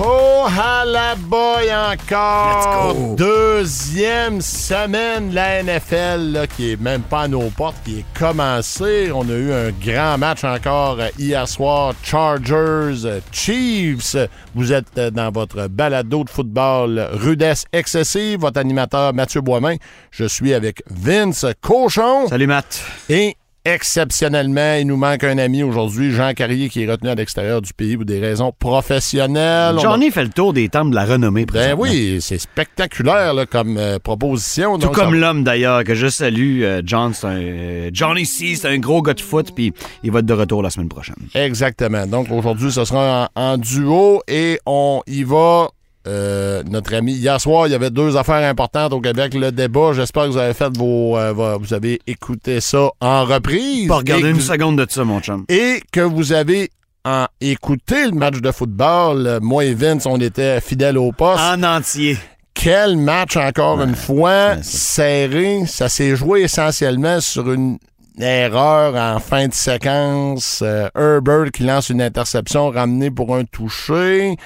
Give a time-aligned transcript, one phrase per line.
[0.00, 3.16] Oh, à la boy encore!
[3.16, 8.04] Deuxième semaine de la NFL, là, qui est même pas à nos portes, qui est
[8.16, 9.10] commencée.
[9.12, 11.94] On a eu un grand match encore euh, hier soir.
[12.04, 14.14] Chargers, euh, Chiefs.
[14.54, 18.38] Vous êtes euh, dans votre balado de football rudesse excessive.
[18.38, 19.76] Votre animateur Mathieu Boismain.
[20.12, 22.28] Je suis avec Vince Cochon.
[22.28, 22.84] Salut Matt.
[23.08, 23.36] Et
[23.74, 27.72] exceptionnellement, il nous manque un ami aujourd'hui, Jean Carrier, qui est retenu à l'extérieur du
[27.72, 29.74] pays pour des raisons professionnelles.
[29.76, 31.44] On Johnny fait le tour des temples de la renommée.
[31.46, 34.78] ben oui, c'est spectaculaire là, comme euh, proposition.
[34.78, 38.26] Tout Donc, comme ça- l'homme d'ailleurs que je salue, euh, John, c'est un, euh, Johnny
[38.26, 40.88] C, c'est un gros gars de foot, puis il va être de retour la semaine
[40.88, 41.16] prochaine.
[41.34, 42.06] Exactement.
[42.06, 45.68] Donc aujourd'hui, ce sera en, en duo et on y va.
[46.08, 49.34] Euh, notre ami, hier soir, il y avait deux affaires importantes au Québec.
[49.34, 53.86] Le débat, j'espère que vous avez fait vos, euh, vous avez écouté ça en reprise.
[53.88, 55.44] Pas regarder une vous- seconde de ça, mon chum.
[55.48, 56.70] et que vous avez
[57.04, 59.38] en écouté le match de football.
[59.42, 61.40] Moi et Vince, on était fidèles au poste.
[61.42, 62.18] En entier.
[62.54, 65.60] Quel match encore une fois, serré.
[65.66, 67.78] Ça s'est joué essentiellement sur une
[68.20, 70.62] erreur en fin de séquence.
[70.62, 74.36] Euh, Herbert qui lance une interception ramenée pour un touché.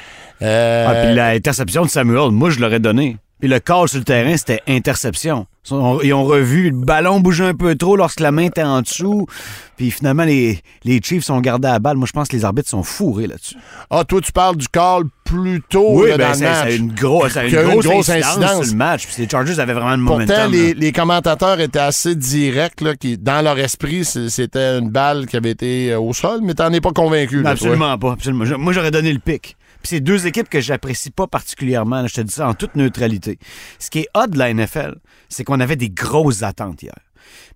[0.43, 3.17] Euh, Ah, puis l'interception de Samuel, moi, je l'aurais donné.
[3.43, 5.49] Puis le call sur le terrain, c'était interception.
[5.69, 9.27] Ils ont- revu, le ballon bougeait un peu trop lorsque la main était en dessous.
[9.77, 11.97] Puis finalement, les, les Chiefs sont gardés à la balle.
[11.97, 13.57] Moi, je pense que les arbitres sont fourrés là-dessus.
[13.91, 16.57] Ah, toi, tu parles du call plus tôt là, dans ben, le match.
[16.57, 18.65] ça a une, gros, ça a une a grosse, une grosse incidence, incidence.
[18.65, 19.07] sur le match.
[19.09, 20.27] Puis les Chargers avaient vraiment le momentum.
[20.37, 25.27] Pourtant, les, les commentateurs étaient assez directs, là, qui, dans leur esprit, c'était une balle
[25.27, 27.39] qui avait été euh, au sol, mais t'en es pas convaincu.
[27.39, 27.51] là, toi.
[27.51, 28.13] Absolument pas.
[28.13, 28.45] absolument.
[28.59, 29.57] Moi, j'aurais donné le pic.
[29.83, 32.01] Puis c'est deux équipes que j'apprécie pas particulièrement.
[32.03, 33.39] là, Je te dis ça en toute neutralité.
[33.79, 34.97] Ce qui est odd de la NFL,
[35.29, 36.95] c'est qu'on avait des grosses attentes hier.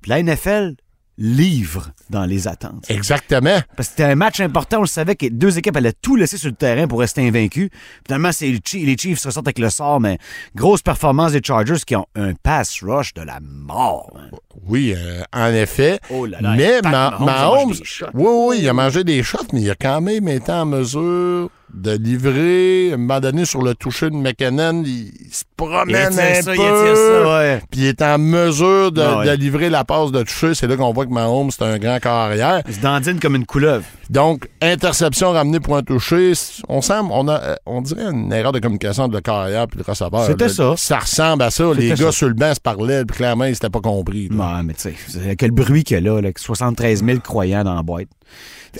[0.02, 0.74] Puis la NFL
[1.18, 2.84] livre dans les attentes.
[2.90, 3.58] Exactement.
[3.74, 4.78] Parce que c'était un match important.
[4.78, 7.70] On le savait que deux équipes allaient tout laisser sur le terrain pour rester invaincus.
[8.06, 10.18] Finalement, c'est les Chiefs, Chiefs ressortent avec le sort, mais
[10.54, 14.12] grosse performance des Chargers qui ont un pass rush de la mort.
[14.18, 14.28] hein.
[14.66, 16.00] Oui, euh, en effet.
[16.10, 18.06] Oh là là, mais Ma- Mahomes a Mahomes, mangé des shots.
[18.12, 21.48] oui, oui, il a mangé des shots, mais il a quand même été en mesure
[21.72, 22.90] de livrer.
[22.92, 26.22] À un moment donné, sur le toucher de McKinnon, il, il se Il promène étire
[26.22, 27.66] un ça, il peu.
[27.70, 29.26] Puis il est en mesure de, ouais.
[29.26, 30.54] de livrer la passe de toucher.
[30.54, 32.62] C'est là qu'on voit que Mahomes, c'est un grand carrière.
[32.66, 33.84] Il se dandine comme une couleuvre.
[34.10, 36.32] Donc, interception ramenée pour un toucher.
[36.68, 39.78] On semble, on a, euh, on dirait une erreur de communication de le carrière puis
[39.78, 40.24] le receveur.
[40.26, 40.74] C'était ça.
[40.76, 41.64] Ça ressemble à ça.
[41.74, 42.12] Les gars ça.
[42.12, 44.28] sur le banc se parlaient, puis clairement, ils s'étaient pas compris.
[44.30, 47.74] Ouais, mais tu sais, quel bruit qu'il y a là, là, 73 000 croyants dans
[47.74, 48.08] la boîte.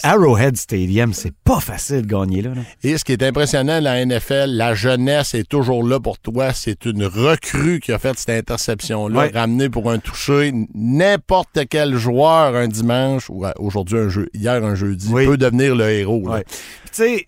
[0.03, 2.51] Arrowhead Stadium, c'est pas facile de gagner là.
[2.55, 2.63] là.
[2.83, 6.53] Et ce qui est impressionnant, la NFL, la jeunesse est toujours là pour toi.
[6.53, 9.31] C'est une recrue qui a fait cette interception-là, Ouais.
[9.35, 10.53] ramenée pour un toucher.
[10.75, 15.27] N'importe quel joueur un dimanche, ou euh, aujourd'hui un jeu, hier un jeudi, Oui.
[15.27, 16.29] peut devenir le héros.
[16.29, 16.45] Ouais.
[16.45, 16.53] Tu
[16.93, 17.27] sais,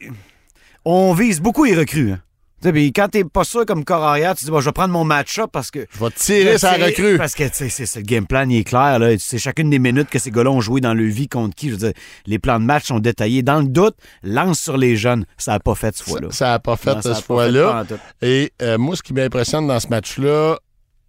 [0.84, 2.12] on vise beaucoup les recrues.
[2.12, 2.20] Hein.
[2.60, 4.92] Tu sais, quand t'es pas sûr comme corps arrière, tu dis, bon, je vais prendre
[4.92, 5.86] mon match-up parce que.
[5.92, 7.16] Je vais tirer sa recrue.
[7.16, 8.98] Parce que, tu sais, c'est- c'est- le game plan, il est clair.
[8.98, 9.12] Là.
[9.12, 11.68] Tu sais, chacune des minutes que ces gars-là ont joué dans leur vie contre qui,
[11.68, 11.92] je veux dire,
[12.26, 13.42] les plans de match sont détaillés.
[13.42, 15.24] Dans le doute, lance sur les jeunes.
[15.36, 16.28] Ça n'a pas fait ce fois-là.
[16.32, 17.84] Ça n'a pas fait Non, fait fois-là.
[18.22, 20.58] Et euh, moi, ce qui m'impressionne dans ce match-là,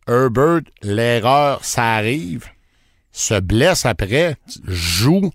[0.08, 2.46] Herbert, l'erreur, ça arrive,
[3.12, 4.36] se blesse après,
[4.68, 5.32] joue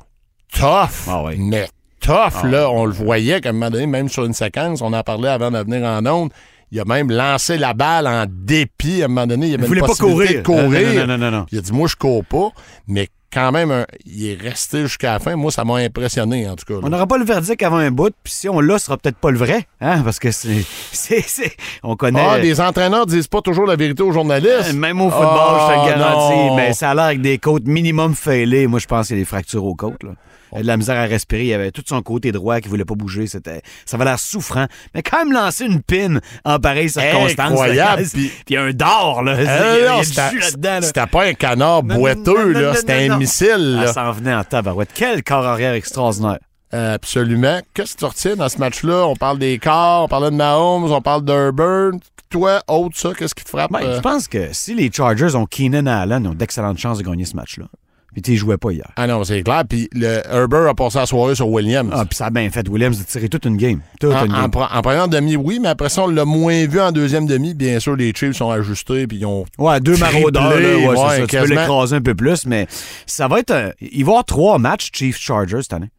[0.53, 1.69] tough, Ah mais
[2.04, 5.03] tough, là, on le voyait qu'à un moment donné, même sur une séquence, on en
[5.03, 6.31] parlait avant de venir en onde,
[6.70, 9.03] il a même lancé la balle en dépit.
[9.03, 10.38] À un moment donné, il avait Il voulait une pas courir.
[10.38, 10.94] de courir.
[10.94, 11.47] Non, non, non, non, non.
[11.53, 12.48] Il a dit, moi, je cours pas,
[12.88, 15.34] mais quand même, un- il est resté jusqu'à la fin.
[15.37, 16.75] Moi, ça m'a impressionné, en tout cas.
[16.75, 16.81] là.
[16.84, 19.16] On n'aura pas le verdict avant un bout, puis si on l'a, ce sera peut-être
[19.19, 22.24] pas le vrai, hein, parce que c'est, c'est, c'est- on connaît.
[22.28, 24.72] Ah, les entraîneurs disent pas toujours la vérité aux journalistes.
[24.74, 26.56] Même au football, Ah, je te le garantis, non.
[26.56, 28.66] mais ça a l'air avec des côtes minimum failées.
[28.66, 30.03] Moi, je pense qu'il y a des fractures aux côtes.
[30.03, 30.10] Là.
[30.52, 31.44] Il a de la misère à respirer.
[31.46, 33.26] Il avait tout son côté droit qui voulait pas bouger.
[33.26, 34.66] C'était, ça avait l'air souffrant.
[34.94, 37.50] Mais quand même lancer une pin en pareille circonstance.
[37.50, 39.36] Incroyable, puis- Puis un d'or, là.
[39.41, 40.82] Il y a- Euh, il y a jus là-dedans, là.
[40.82, 42.74] c'était pas un canard boiteux, là.
[42.74, 43.92] C'était un missile, là.
[43.92, 44.91] ça en venait en tabarouette.
[44.94, 46.38] Quel corps arrière extraordinaire.
[46.72, 47.60] Euh, absolument.
[47.72, 49.06] Qu'est-ce que tu retiens dans ce match-là?
[49.06, 51.92] On parle des corps, on parlait de Mahomes, on parle d'Herbert.
[52.30, 53.70] Toi, autre ça, qu'est-ce qui te frappe?
[53.70, 53.96] Ben, euh?
[53.96, 57.24] Je pense que si les Chargers ont Keenan Allen, ils ont d'excellentes chances de gagner
[57.26, 57.66] ce match-là.
[58.15, 58.87] Puis tu jouais pas hier.
[58.95, 59.65] Ah non, c'est clair.
[59.69, 61.91] Puis le Herbert a passé la soirée sur Williams.
[61.93, 62.66] Ah, puis ça a bien fait.
[62.69, 63.81] Williams de tirer toute une game.
[64.01, 64.45] Toute en, une game.
[64.45, 67.55] en première demi, oui, mais après ça, on l'a moins vu en deuxième demi.
[67.55, 70.87] Bien sûr, les Chiefs sont ajustés, puis ils ont Ouais, deux triplé, maraudeurs, là, ouais,
[70.87, 71.15] ouais, c'est ça.
[71.15, 71.61] Tu peux quasiment.
[71.61, 72.69] l'écraser un peu plus, mais
[73.05, 73.72] ça va être un...
[73.81, 75.91] Il va y avoir trois matchs Chiefs-Chargers cette année.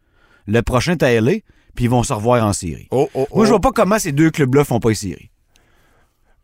[0.47, 1.33] Le prochain à LA,
[1.75, 2.87] puis ils vont se revoir en série.
[2.91, 3.53] Oh, oh, Moi, je oh.
[3.53, 5.29] vois pas comment ces deux clubs-là font pas les séries.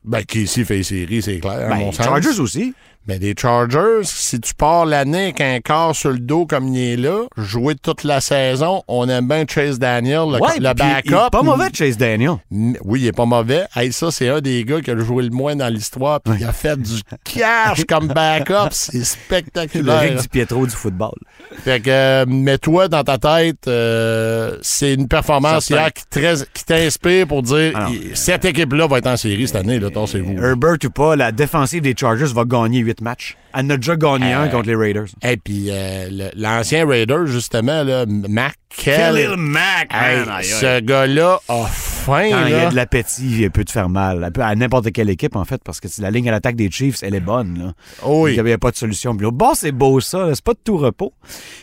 [0.03, 2.05] Ben, Casey fait série, c'est clair, à Ben, mon sens.
[2.05, 2.73] Chargers aussi.
[3.07, 6.77] Mais des Chargers, si tu pars l'année avec un corps sur le dos comme il
[6.79, 10.57] est là, jouer toute la saison, on aime bien Chase Daniel, le, ouais, le puis
[10.59, 10.73] il est
[11.11, 11.31] backup.
[11.31, 12.33] pas mauvais, Chase Daniel.
[12.51, 13.65] Oui, il est pas mauvais.
[13.75, 16.45] Hey, ça, c'est un des gars qui a joué le moins dans l'histoire, puis il
[16.45, 18.69] a fait du cash comme backup.
[18.71, 19.99] C'est Le spectaculaire.
[20.01, 21.15] Rick Di Pietro du football.
[21.63, 26.63] Fait que, euh, mets-toi dans ta tête, euh, c'est une performance hier qui, très- qui
[26.63, 30.37] t'inspire pour dire Ah cette équipe-là va être en série cette année, là, tassez-vous.
[30.41, 33.35] Herbert ou pas, la défensive des Chargers va gagner huit matchs.
[33.53, 35.07] Elle en a déjà gagné Euh, un contre les Raiders.
[35.23, 41.65] Et puis euh, le- l'ancien Raider, justement, là, Mac Kell, Mac, hey, ce gars-là a
[41.65, 42.29] faim.
[42.31, 44.31] Quand il y a de l'appétit, il peut te faire mal.
[44.39, 46.99] À n'importe quelle équipe, en fait, parce que si la ligne à l'attaque des Chiefs,
[47.03, 47.59] elle est bonne.
[47.59, 47.73] Là.
[48.01, 48.33] Oh oui.
[48.37, 49.15] Il n'y a pas de solution.
[49.17, 50.19] Puis au bord, c'est beau ça.
[50.27, 50.33] là.
[50.35, 51.11] C'est pas de tout repos.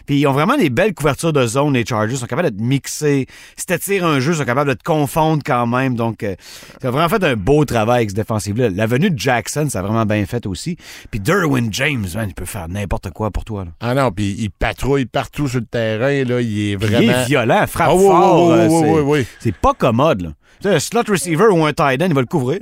[0.05, 2.13] Puis ils ont vraiment des belles couvertures de zone, les Chargers.
[2.13, 3.27] Ils sont capables de te mixer.
[3.57, 5.95] Si t'attires un jeu, ils sont capables de te confondre quand même.
[5.97, 6.35] Donc, euh,
[6.83, 8.69] ils ont vraiment fait un beau travail avec ce défensif-là.
[8.69, 10.77] La venue de Jackson, ça a vraiment bien fait aussi.
[11.11, 13.65] Puis Derwin James, man, il peut faire n'importe quoi pour toi.
[13.65, 13.71] là.
[13.81, 16.25] Ah non, puis il patrouille partout sur le terrain.
[16.25, 16.99] Là, il est vraiment.
[17.01, 18.49] Il est violent, frappe Ah fort.
[18.49, 19.27] oui, oui, euh, oui, c'est- oui, oui.
[19.41, 20.29] C'est pas commode, là.
[20.61, 22.61] Tu sais, un slot receiver ou un tight end, il va le couvrir.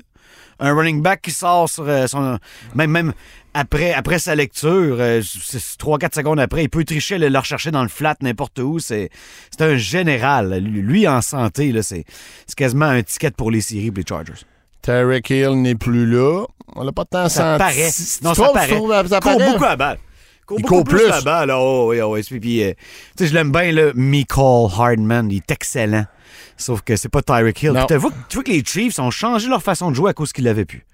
[0.59, 2.39] Un running back qui sort sur euh, son.
[2.75, 3.13] Même, même
[3.55, 7.89] après, après sa lecture, 3-4 secondes après, il peut tricher, aller le rechercher dans le
[7.89, 8.79] flat n'importe où.
[8.79, 9.11] C'est
[9.51, 10.59] c'est un général.
[10.63, 12.05] Lui, en santé, là, c'est
[12.47, 14.45] c'est quasiment un ticket pour les séries pour les Chargers.
[14.87, 16.45] Tarek Hill n'est plus là.
[16.77, 17.59] On l'a pas tant Ça senti.
[17.59, 17.91] paraît.
[18.23, 18.69] Non, ça paraît.
[18.69, 19.51] tu trouves, ça Il court paraît?
[19.53, 19.99] beaucoup à balle.
[20.47, 21.25] Court Il court plus, plus.
[21.25, 21.49] balle.
[21.49, 21.59] là.
[21.59, 22.23] Oh, oui, oh, oui.
[22.39, 22.73] Puis, euh,
[23.17, 25.29] tu sais, je l'aime bien, le Michael Hardman.
[25.31, 26.07] Il est excellent.
[26.57, 27.73] Sauf que c'est pas Tyreek Hill.
[27.89, 28.11] Tu vois
[28.45, 30.87] que les Chiefs ont changé leur façon de jouer à cause qu'ils l'avaient pu.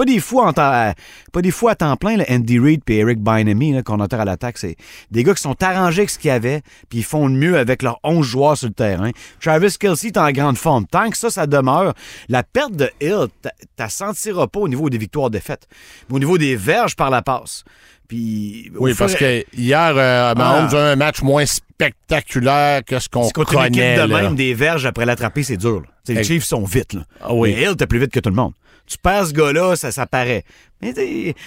[0.00, 0.92] Pas des fous en temps, euh,
[1.30, 4.24] pas des fous à temps plein, là, Andy Reid et Eric Bynamy, là, coordonnateur à
[4.24, 4.56] l'attaque.
[4.56, 4.76] C'est
[5.10, 7.58] des gars qui sont arrangés avec ce qu'il y avait, puis ils font le mieux
[7.58, 9.10] avec leurs 11 joueurs sur le terrain.
[9.42, 10.86] Travis Kelsey est en grande forme.
[10.86, 11.92] Tant que ça, ça demeure,
[12.30, 15.66] la perte de Hill, t'a- t'as sentiras pas au niveau des victoires-défaites,
[16.08, 17.62] mais au niveau des verges par la passe.
[18.08, 20.76] Puis, Oui, parce que hier, euh, Mahomes Ah.
[20.76, 23.96] a un match moins spectaculaire que ce qu'on contre une équipe connaît.
[23.96, 24.22] de là.
[24.22, 25.82] même, des verges après l'attraper, c'est dur.
[25.82, 26.14] là.
[26.14, 26.94] Les Chiefs sont vite.
[26.94, 27.02] Là.
[27.20, 27.54] Ah oui.
[27.54, 28.52] Mais Hill, t'es plus vite que tout le monde.
[28.90, 30.42] Tu perds ce gars-là, ça, ça paraît.
[30.82, 30.92] Mais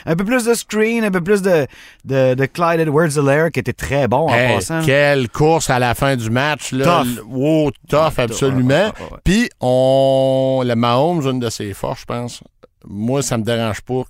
[0.05, 1.67] un peu plus de screen, un peu plus de,
[2.05, 4.81] de, de Clyde Edwards-Helaire qui était très bon en Hey, passant.
[4.85, 6.71] quelle course à la fin du match.
[6.71, 7.03] Là.
[7.03, 7.23] Tough.
[7.27, 8.69] Wow, tough, absolument.
[8.69, 9.17] ouais, ouais, ouais.
[9.25, 12.43] Puis, on, le Mahomes, une de ses forces, je pense.
[12.87, 14.03] Moi, ça me dérange pas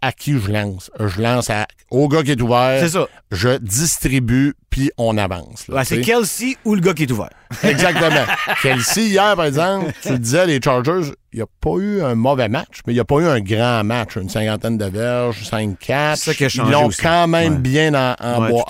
[0.00, 0.90] à qui je lance.
[0.98, 2.80] Je lance à, au gars qui est ouvert.
[2.80, 3.06] C'est ça.
[3.30, 5.66] Je distribue, puis on avance.
[5.68, 6.00] Ouais, c'est.
[6.00, 7.30] Kelsey ou le gars qui est ouvert.
[7.62, 8.24] Exactement.
[8.62, 12.14] Kelsey, hier, par exemple, tu le disais, les Chargers, il n'y a pas eu un
[12.14, 14.16] mauvais match, mais il n'y a pas eu un grand match.
[14.16, 16.16] Une cinquantaine de verges, 5-4.
[16.16, 17.58] C'est ça qui a Ils changé l'ont quand même Ouais.
[17.58, 18.62] bien en, Ouais,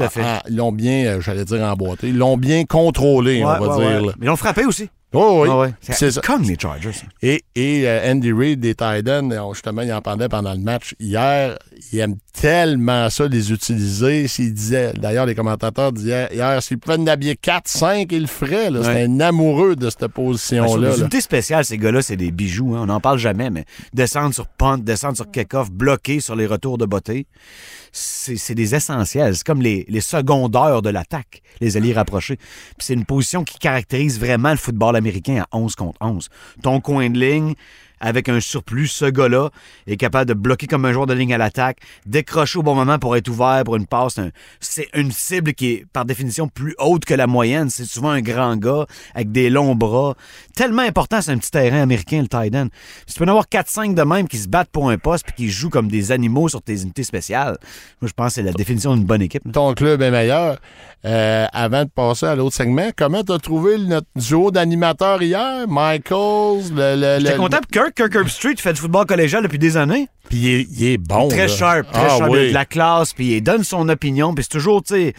[0.48, 4.14] Ils l'ont bien, euh, j'allais dire emboîté, ils l'ont bien contrôlé, on va dire.
[4.18, 4.88] Mais ils l'ont frappé aussi.
[5.14, 5.70] Oh, oui, Ah ouais.
[5.80, 6.20] c'est ça.
[6.20, 6.90] Comme les Chargers.
[7.22, 10.94] Et, et euh, Andy Reid des Titans, euh, justement, il en parlait pendant le match
[10.98, 11.56] hier.
[11.92, 14.26] Il aime tellement ça, les utiliser.
[14.28, 18.26] S'il disait, d'ailleurs, les commentateurs disaient hier, s'il pouvait en habiller 4, 5, il le
[18.26, 18.70] ferait.
[18.70, 18.80] là.
[18.82, 20.90] C'est un amoureux de cette position-là.
[20.90, 21.00] les là.
[21.02, 22.74] unités spéciales, ces gars-là, c'est des bijoux.
[22.74, 22.80] hein.
[22.82, 26.76] On n'en parle jamais, mais descendre sur punt, descendre sur kick-off, bloquer sur les retours
[26.78, 27.26] de beauté,
[27.94, 29.36] c'est des essentiels.
[29.36, 32.38] C'est comme les, les de l'attaque, les alliés rapprochés.
[32.78, 36.28] C'est une position qui caractérise vraiment le football américain à 11 contre 11.
[36.62, 37.54] Ton coin de ligne,
[38.04, 39.48] avec un surplus, ce gars-là
[39.86, 42.98] est capable de bloquer comme un joueur de ligne à l'attaque, décrocher au bon moment
[42.98, 44.20] pour être ouvert pour une passe.
[44.60, 47.70] C'est une cible qui est par définition plus haute que la moyenne.
[47.70, 48.84] C'est souvent un grand gars
[49.14, 50.14] avec des longs bras.
[50.54, 52.68] Tellement important, c'est un petit terrain américain, le tight end.
[53.06, 55.34] Si tu peux en avoir 4-5 de même qui se battent pour un poste puis
[55.34, 57.56] qui jouent comme des animaux sur tes unités spéciales,
[58.02, 59.42] moi je pense que c'est la définition d'une bonne équipe.
[59.52, 60.58] ton club est meilleur.
[61.06, 65.66] Euh, avant de passer à l'autre segment, comment t'as trouvé le- notre duo d'animateurs hier?
[65.68, 66.96] Michaels, le...
[66.96, 67.93] le J'étais le- content pour Kirk.
[67.94, 70.08] Kirk Herbstreit fait du football collégial depuis des années.
[70.28, 71.28] Puis il est, il est bon.
[71.28, 71.48] Très là.
[71.48, 72.48] sharp, très Ah sharp, oui.
[72.48, 75.14] de la classe, puis il donne son opinion, puis c'est toujours, tu sais,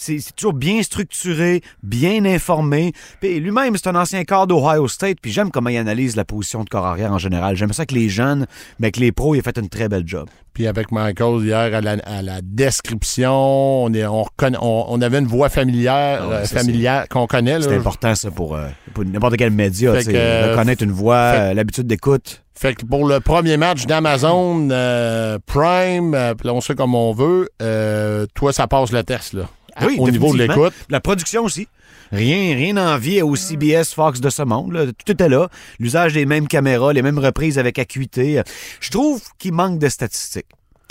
[0.00, 2.92] c'est toujours bien structuré, bien informé.
[3.20, 6.64] Puis lui-même, c'est un ancien corps d'Ohio State, puis j'aime comment il analyse la position
[6.64, 7.54] de corps arrière en général.
[7.56, 8.46] J'aime ça que les jeunes,
[8.78, 10.28] mais que les pros, il a fait une très belle job.
[10.54, 15.18] Puis avec Michaels hier à la, à la description, on, est, on, on, on avait
[15.18, 17.60] une voix familière, Ah ouais, euh, familière qu'on connaît.
[17.60, 21.86] C'est important, ça, pour, euh, pour n'importe quel média, que, reconnaître une voix, euh, l'habitude
[21.86, 22.42] d'écoute.
[22.54, 27.48] Fait que pour le premier match d'Amazon euh, Prime, euh, on sait comme on veut,
[27.62, 29.48] euh, toi, ça passe le test, là.
[29.86, 30.74] Oui, au niveau de l'écoute.
[30.88, 31.68] La production aussi.
[32.12, 34.72] Rien, rien d'envie au CBS Fox de ce monde.
[34.72, 34.86] là.
[34.86, 35.48] Tout était là.
[35.78, 38.42] L'usage des mêmes caméras, les mêmes reprises avec acuité.
[38.80, 40.46] Je trouve qu'il manque de statistiques.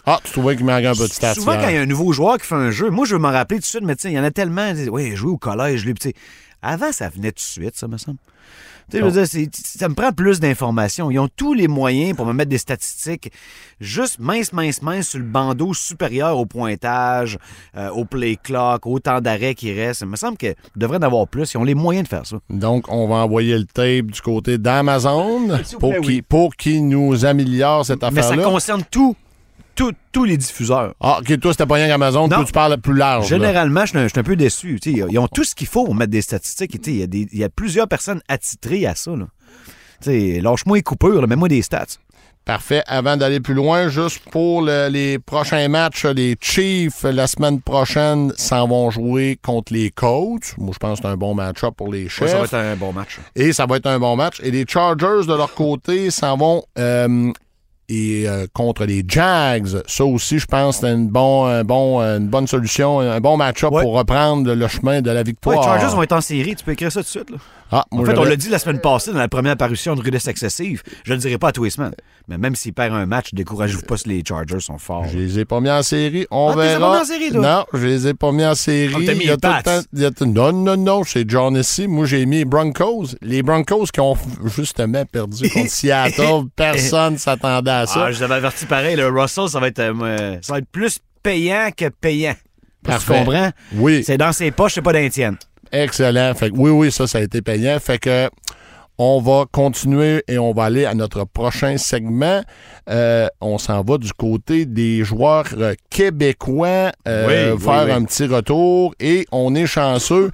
[0.05, 1.36] Ah, tu trouvais qu'il manquait un peu de stats.
[1.36, 3.22] Souvent, quand il y a un nouveau joueur qui fait un jeu, moi, je veux
[3.22, 4.72] m'en rappeler tout de suite, mais tu sais, il y en a tellement.
[4.91, 5.93] Oui, jouer au collège, lui,
[6.62, 8.17] Avant, ça venait tout de suite, ça me semble.
[8.89, 11.12] Tu sais, je veux dire, c'est- ça me prend plus d'informations.
[11.12, 13.31] Ils ont tous les moyens pour me mettre des statistiques
[13.79, 17.38] juste mince, mince, mince sur le bandeau supérieur au pointage,
[17.77, 20.01] euh, au play clock, au temps d'arrêt qui reste.
[20.01, 21.53] Il me semble qu'ils devraient en avoir plus.
[21.53, 22.38] Ils ont les moyens de faire ça.
[22.50, 26.22] Donc, on va envoyer le tape du côté d'Amazon pour oui.
[26.22, 28.43] pour qu'il nous améliore cette Mais ça affaire-là.
[28.43, 29.15] concerne tout,
[29.80, 30.94] tout- tous les diffuseurs.
[31.00, 32.28] Ah, OK, toi, c'était pas rien qu'Amazon.
[32.28, 32.36] Non.
[32.36, 33.28] Toi, tu parles plus large.
[33.28, 34.78] Généralement, je suis un, peu déçu.
[34.86, 36.76] Ils ont tout ce qu'il faut pour mettre des statistiques.
[36.86, 37.04] Il y,
[37.44, 39.12] a y plusieurs personnes attitrées à ça.
[40.06, 41.86] Lâche-moi les coupures, mets-moi des stats.
[42.44, 42.84] Parfait.
[42.88, 48.34] Avant d'aller plus loin, juste pour le- les prochains matchs, les Chiefs, la semaine prochaine,
[48.38, 50.56] s'en vont jouer contre les Colts.
[50.58, 52.32] Moi, je pense que c'est un bon match-up pour les chefs.
[52.32, 53.20] ça va être un bon match.
[53.36, 54.40] Et ça va être un bon match.
[54.44, 57.32] Et les Chargers, de leur côté, s'en vont euh,
[57.89, 59.67] et, euh, contre les Jags.
[59.88, 63.72] Ça aussi, je pense c'est une, bon, un bon, une bonne solution, un bon match-up
[63.74, 63.81] Ouais.
[63.81, 65.58] pour reprendre le chemin de la Ouais, victoire.
[65.58, 66.55] les Chargers vont être en série.
[66.55, 67.29] Tu peux écrire ça tout de suite.
[67.31, 67.38] Là.
[67.72, 70.28] Ah, En fait, on l'a dit la semaine passée dans la première parution de Rudesse
[70.28, 70.82] Excessive.
[71.04, 71.94] Je ne le dirai pas à tous les semaines.
[72.28, 75.06] Mais même s'ils perdent un match, découragez-vous pas si les Chargers sont forts.
[75.12, 76.26] Je les ai pas mis en série.
[76.32, 76.80] On Ah, verra.
[76.80, 77.42] pas mis en série, toi?
[77.42, 78.94] Non, je les ai pas mis en série.
[78.96, 80.78] Ah, t'as mis Il y a tout le temps- il y a tout- Non, non,
[80.78, 81.88] non, c'est John ici.
[81.88, 83.16] Moi, j'ai mis les Broncos.
[83.22, 84.18] Les Broncos qui ont
[84.56, 86.46] justement perdu contre Seattle.
[86.56, 88.06] Personne s'attendait à ça.
[88.06, 88.96] Ah, je vous avais averti pareil.
[88.96, 92.34] Le Russell, ça va être, euh, ça va être plus payant que payant.
[92.86, 93.52] Tu comprends?
[93.76, 94.04] Oui.
[94.06, 95.38] C'est dans ses poches, c'est pas dans les tiennes.
[95.72, 96.34] Excellent.
[96.34, 97.80] Fait que oui, oui, ça, ça a été payant.
[97.80, 98.30] Fait que
[99.02, 102.44] on va continuer et on va aller à notre prochain segment.
[102.90, 107.92] Euh, on s'en va du côté des joueurs euh, québécois euh, Oui, faire oui.
[107.92, 110.32] un petit retour et on est chanceux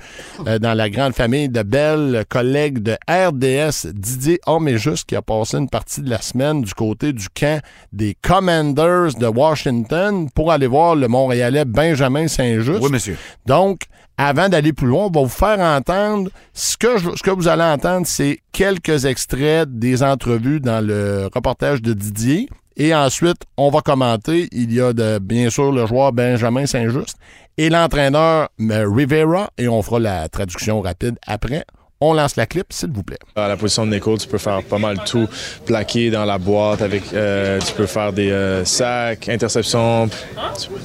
[0.47, 4.39] euh, dans la grande famille de belles collègues de RDS, Didier
[4.77, 7.61] Juste qui a passé une partie de la semaine du côté du camp
[7.93, 12.81] des Commanders de Washington pour aller voir le Montréalais Benjamin Saint-Just.
[12.81, 13.15] Oui, monsieur.
[13.45, 13.81] Donc,
[14.17, 17.47] avant d'aller plus loin, on va vous faire entendre ce que, je- ce que vous
[17.47, 22.49] allez entendre, c'est quelques extraits des entrevues dans le reportage de Didier.
[22.77, 24.49] Et ensuite, on va commenter.
[24.51, 27.15] Il y a de, bien sûr le joueur Benjamin Saint-Just
[27.57, 29.49] et l'entraîneur euh, Rivera.
[29.57, 31.63] Et on fera la traduction rapide après.
[32.01, 33.17] On lance la clip, s'il vous plaît.
[33.37, 35.27] À la position de Nico, tu peux faire pas mal tout,
[35.65, 40.09] plaqué dans la boîte, avec, euh, tu peux faire des euh, sacs, interceptions.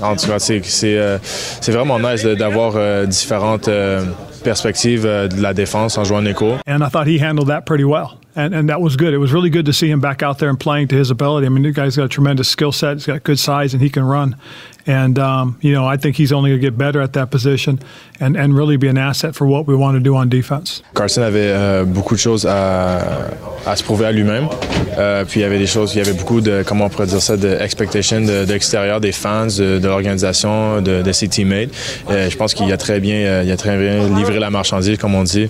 [0.00, 1.18] En tout cas, c'est c'est, euh,
[1.60, 4.04] c'est vraiment nice d'avoir euh, différentes euh,
[4.44, 6.54] perspectives euh, de la défense en jouant Nico.
[6.68, 8.19] and I thought he handled that pretty well.
[8.36, 9.12] And, and that was good.
[9.12, 11.46] It was really good to see him back out there and playing to his ability.
[11.46, 12.94] I mean, the guy's got a tremendous skill set.
[12.94, 14.36] He's got good size, and he can run.
[14.86, 17.80] And, um, you know, I think he's only going to get better at that position
[18.20, 20.82] and, and really be an asset for what we want to do on defense.
[20.94, 23.30] Carson avait euh, beaucoup de choses à,
[23.66, 24.48] à se prouver à lui-même.
[24.96, 27.06] Euh, puis il y avait des choses, il y avait beaucoup de, comment on pourrait
[27.06, 31.70] dire ça, de expectation de, de des fans, de, de l'organisation, de, de ses teammates.
[32.10, 34.96] Euh, je pense qu'il a très bien, euh, il a très bien livré la marchandise,
[34.98, 35.48] comme on dit.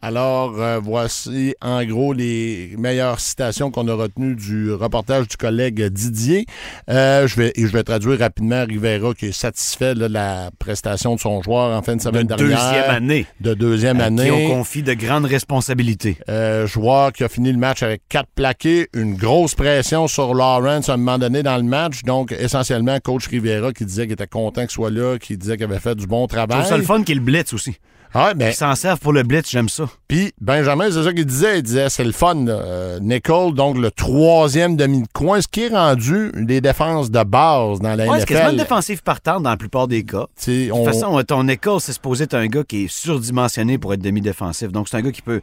[0.00, 5.82] Alors, euh, voici en gros les meilleures citations qu'on a retenues du reportage du collègue
[5.86, 6.46] Didier.
[6.88, 10.50] Euh, je vais, et je vais traduire rapidement Rivera qui est satisfait là, de la
[10.58, 12.48] prestation de son joueur en fin de semaine De dernière.
[12.48, 13.26] deuxième année.
[13.40, 14.24] De deuxième À année.
[14.26, 16.16] Qui ont confie de grandes responsabilités.
[16.28, 20.88] Euh, joueur qui a fini le match avec quatre plaqués, une grosse pression sur Lawrence
[20.88, 22.04] à un moment donné dans le match.
[22.04, 25.64] Donc, essentiellement, coach Rivera qui disait qu'il était content qu'il soit là, qui disait qu'il
[25.64, 26.64] avait fait du bon travail.
[26.66, 27.78] ça le fun qu'il blitz aussi.
[28.14, 29.84] Ah, Ils s'en servent pour le blitz, j'aime ça.
[30.08, 31.58] Puis Benjamin, c'est ça qu'il disait.
[31.58, 32.46] Il disait c'est le fun.
[32.48, 37.22] Euh, Nicole, donc le troisième demi de coin, ce qui est rendu des défenses de
[37.22, 38.54] base dans la Ouais, c'est quasiment NFL.
[38.54, 40.26] une défensive partante dans la plupart des cas.
[40.36, 43.76] T'sais, De on- toute façon, ton école, c'est supposé être un gars qui est surdimensionné
[43.78, 44.72] pour être demi-défensif.
[44.72, 45.40] Donc, c'est un gars qui peut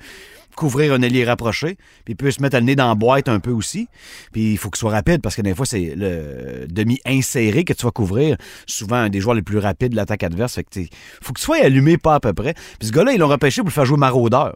[0.55, 3.39] couvrir un allié rapproché, puis il peut se mettre le nez dans la boîte un
[3.39, 3.87] peu aussi.
[4.31, 7.85] Puis il faut qu'il soit rapide parce que des fois, c'est le demi-inséré que tu
[7.85, 8.37] vas couvrir.
[8.65, 10.55] Souvent, un des joueurs les plus rapides de l'attaque adverse.
[10.55, 10.79] Fait que
[11.21, 12.53] faut que tu sois allumé pas à peu près.
[12.79, 14.55] Puis ce gars-là, ils l'ont repêché pour le faire jouer maraudeur.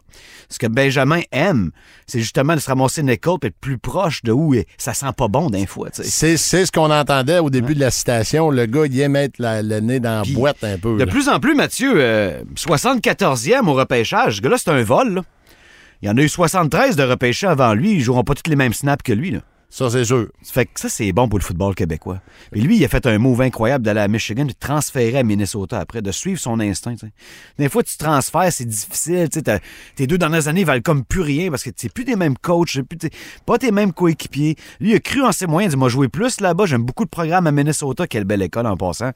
[0.50, 1.72] Ce que Benjamin aime,
[2.08, 5.28] c'est justement de se ramasser Nicole puis être plus proche de où ça sent pas
[5.28, 5.90] bon d'un fois.
[5.92, 8.50] c'est, ce qu'on entendait au début de la citation.
[8.50, 10.94] Le gars, il aime mettre la- le nez dans la boîte un peu.
[10.98, 11.12] De là.
[11.12, 14.38] plus en plus, Mathieu, euh, 74e au repêchage.
[14.38, 15.14] Ce gars-là, c'est un vol.
[15.16, 15.22] là.
[16.02, 17.94] Il y en a eu 73 de repêchés avant lui.
[17.94, 19.32] Ils joueront pas tous les mêmes snaps que lui.
[19.32, 19.40] Là.
[19.72, 20.30] Ça, c'est sûr.
[20.42, 22.22] Fait que ça, c'est bon pour le football québécois.
[22.52, 25.80] Puis lui, il a fait un move incroyable d'aller à Michigan, de transférer à Minnesota
[25.80, 26.96] après, de suivre son instinct.
[26.96, 27.12] t'sais.
[27.60, 29.30] Des fois, tu transfères, c'est difficile.
[29.96, 32.82] Tes deux dernières années valent comme plus rien parce que c'est plus des mêmes coachs,
[32.82, 33.10] plus
[33.46, 34.56] pas tes mêmes coéquipiers.
[34.80, 36.66] Lui, il a cru en ses moyens, il m'a joué plus là-bas.
[36.66, 39.12] J'aime beaucoup le programme à Minnesota, quelle belle école en passant.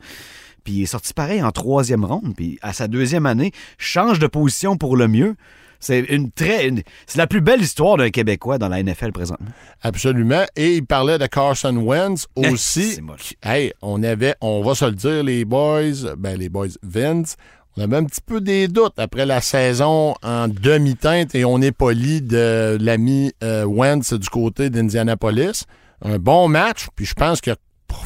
[0.64, 2.36] Puis il est sorti pareil en troisième ronde.
[2.38, 5.36] Puis à sa deuxième année, change de position pour le mieux.
[5.84, 9.48] C'est une très, une- c'est la plus belle histoire d'un Québécois dans la NFL présentement.
[9.82, 10.44] Absolument.
[10.56, 13.00] Et il parlait de Carson Wentz aussi.
[13.44, 17.36] Hey, on avait, on va se le dire, les boys, ben les boys Vince,
[17.76, 21.72] on avait un petit peu des doutes après la saison en demi-teinte et on est
[21.72, 25.64] poli de l'ami euh, Wentz du côté d'Indianapolis.
[26.06, 27.56] Un bon match, puis je pense qu'il a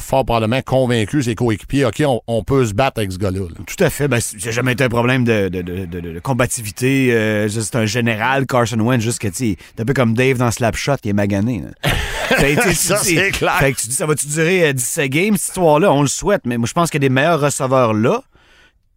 [0.00, 3.40] fort probablement convaincu ses coéquipiers, OK, on, on peut se battre avec ce gars-là.
[3.40, 3.64] là.
[3.66, 4.08] Tout à fait.
[4.08, 7.10] Ben, c'est jamais été un problème de, de, de, de- de combativité.
[7.12, 10.96] Euh, c'est un général, Carson Wentz, juste que, tu un peu comme Dave dans Slapshot,
[11.02, 11.62] qui est magané.
[12.74, 13.56] Ça, c'est clair.
[13.58, 15.90] Fait que tu dis, ça va-tu durer euh, 17 games, cette histoire-là?
[15.92, 18.22] On le souhaite, mais moi, je pense qu'il y a des meilleurs receveurs là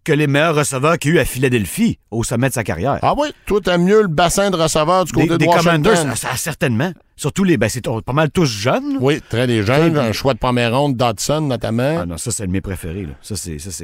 [0.03, 2.99] que les meilleurs receveurs qu'il y a eu à Philadelphie au sommet de sa carrière.
[3.01, 5.83] Ah oui, toi, t'aimes mieux le bassin de receveurs du côté des de des Washington.
[5.83, 6.91] Commanders, ça, certainement.
[7.15, 8.97] Surtout les, ben, c'est pas mal tous jeunes.
[8.99, 11.99] Oui, très des jeunes, un choix de première ronde, Dodson notamment.
[12.01, 13.03] Ah non, ça, c'est de mes préférés.
[13.03, 13.13] Là.
[13.21, 13.59] Ça, c'est.
[13.59, 13.83] ça,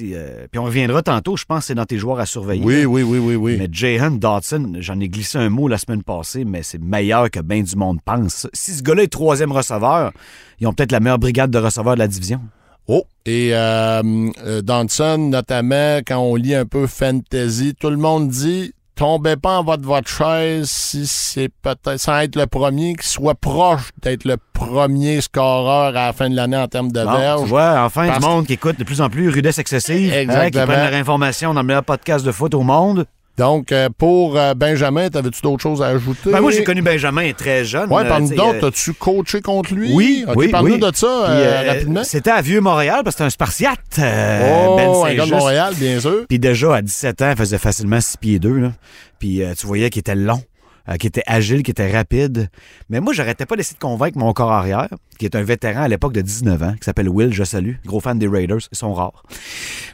[0.00, 2.64] euh, Puis on reviendra tantôt, je pense c'est dans tes joueurs à surveiller.
[2.64, 2.86] oui, là.
[2.86, 3.56] oui, oui, oui, oui.
[3.56, 7.38] Mais Jahan Dodson, j'en ai glissé un mot la semaine passée, mais c'est meilleur que
[7.38, 8.48] bien du monde pense.
[8.52, 10.12] Si ce gars-là est troisième receveur,
[10.58, 12.40] ils ont peut-être la meilleure brigade de receveurs de la division.
[12.88, 14.02] Oh, et euh,
[14.44, 19.58] euh, Donson, notamment, quand on lit un peu fantasy, tout le monde dit tombez pas
[19.60, 24.24] en votre, votre chaise si c'est peut-être sans être le premier, qu'il soit proche d'être
[24.24, 27.42] le premier scoreur à la fin de l'année en termes de Bon, verges.
[27.42, 30.16] tu vois, enfin, Parce du monde qui écoute de plus en plus rudesse excessive, hein,
[30.16, 30.66] qui Exactement.
[30.66, 33.06] prennent leur information dans le meilleur podcast de foot au monde.
[33.38, 36.30] Donc, euh, pour euh, Benjamin, t'avais-tu d'autres choses à ajouter?
[36.30, 37.90] Ben, moi, j'ai connu Benjamin très jeune.
[37.90, 39.90] Ouais, euh, parle-nous tu sais, donc, euh, t'as-tu coaché contre lui?
[39.94, 40.80] Oui, oui, Parle-nous oui.
[40.80, 42.04] de ça euh, rapidement?
[42.04, 43.78] C'était à Vieux-Montréal, parce que c'était un Spartiate.
[43.98, 45.30] oh, Ben un gars de.
[45.30, 46.26] Montréal, bien sûr.
[46.28, 48.50] Puis déjà, à 17 ans, il faisait facilement 6 pieds 2.
[48.58, 48.72] Là.
[49.18, 50.42] Puis tu voyais qu'il était long,
[50.88, 52.48] euh, qu'il était agile, qu'il était rapide.
[52.90, 55.88] Mais moi, j'arrêtais pas d'essayer de convaincre mon corps arrière, qui est un vétéran à
[55.88, 58.58] l'époque de 19 ans, qui s'appelle Will, je salue, gros fan des Raiders.
[58.72, 59.22] Ils sont rares.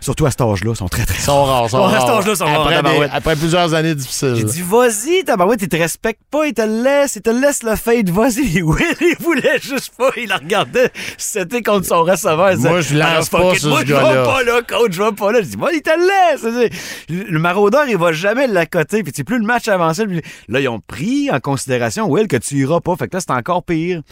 [0.01, 2.01] Surtout à cet âge-là, ils sont très, très Ils sont rares, ils sont à rares.
[2.01, 3.11] cet âge-là, ils sont rares, après, tabarouette.
[3.11, 4.35] des- après plusieurs années difficiles.
[4.37, 7.77] J'ai dit, vas-y, tabarouette, il te respecte pas, il te laisse, il te laisse le
[7.77, 8.63] fade, vas-y.
[8.63, 12.57] Will, il voulait juste pas, il la regardait, c'était contre son receveur.
[12.59, 15.33] Moi, je lance Ah, pas sur Moi, je vais pas là, coach, je vais pas
[15.33, 15.41] là.
[15.43, 16.71] Je dis, moi, il te laisse.
[17.09, 20.61] Le maraudeur, il va jamais l'accoter, puis tu sais, plus le match avançait, plus- là,
[20.61, 23.65] ils ont pris en considération, Will, que tu iras pas, fait que là, c'est encore
[23.65, 24.03] pire.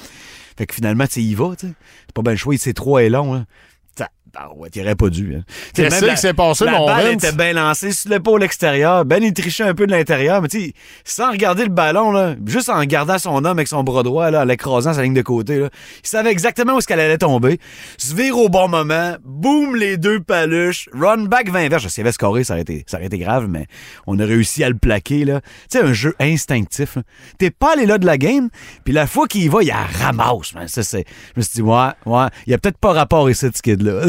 [0.57, 1.67] Fait que finalement, tu sais, il va, tu.
[1.67, 3.45] C'est pas bien le choix, sait trop et long, là.
[4.37, 5.35] Ça- Ah ouais, t'aurais pas dû.
[5.37, 5.43] Hein.
[5.91, 9.05] Même la- qui s'est passé, la mon balle était bien lancée sur l'épaule extérieure.
[9.05, 10.73] Ben, il trichait un peu de l'intérieur, mais tu sais,
[11.05, 14.43] sans regarder le ballon, là, juste en gardant son homme avec son bras droit, là,
[14.43, 15.69] en l'écrasant sa ligne de côté, là,
[16.05, 17.59] il savait exactement où est-ce qu'elle allait tomber.
[17.99, 21.89] Se vire au bon moment, boum, les deux paluches, run back 20 verges.
[21.89, 23.67] S'il avait scoré, ça aurait, été, ça aurait été grave, mais
[24.07, 25.41] on a réussi à le plaquer, là.
[25.71, 27.03] Tu sais, un jeu instinctif, là.
[27.39, 28.49] T'es pas allé là de la game,
[28.85, 30.69] puis la fois qu'il y va, il la ramasse, man.
[30.69, 31.05] Ça, c'est...
[31.35, 34.03] Je me suis dit, ouais, ouais, il y a peut-être pas rapport ici, ce kid-là.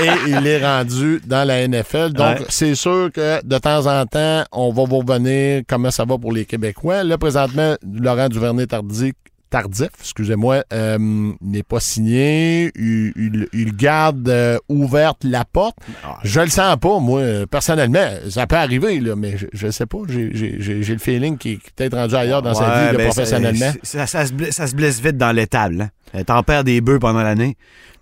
[0.00, 2.12] Et il est rendu dans la NFL.
[2.12, 2.46] Donc, Ouais.
[2.48, 6.32] c'est sûr que de temps en temps, on va vous revenir comment ça va pour
[6.32, 7.04] les Québécois.
[7.04, 9.12] Là, présentement, Laurent Duvernay-Tardif,
[9.50, 10.98] tardif, excusez-moi, euh,
[11.40, 12.70] n'est pas signé.
[12.76, 15.78] Il, il- il garde euh, ouverte la porte.
[16.04, 16.18] Ah.
[16.22, 18.06] Je le sens pas, moi, personnellement.
[18.28, 19.98] Ça peut arriver, là, mais je, je sais pas.
[20.06, 23.72] J'ai- le feeling qu'il est peut-être rendu ailleurs dans sa vie là, ben, professionnellement.
[23.82, 25.90] Ça, ça- ça se blesse, ça se blesse vite dans l'étable.
[26.14, 26.24] Hein.
[26.24, 27.56] T'en perds des bœufs pendant l'année.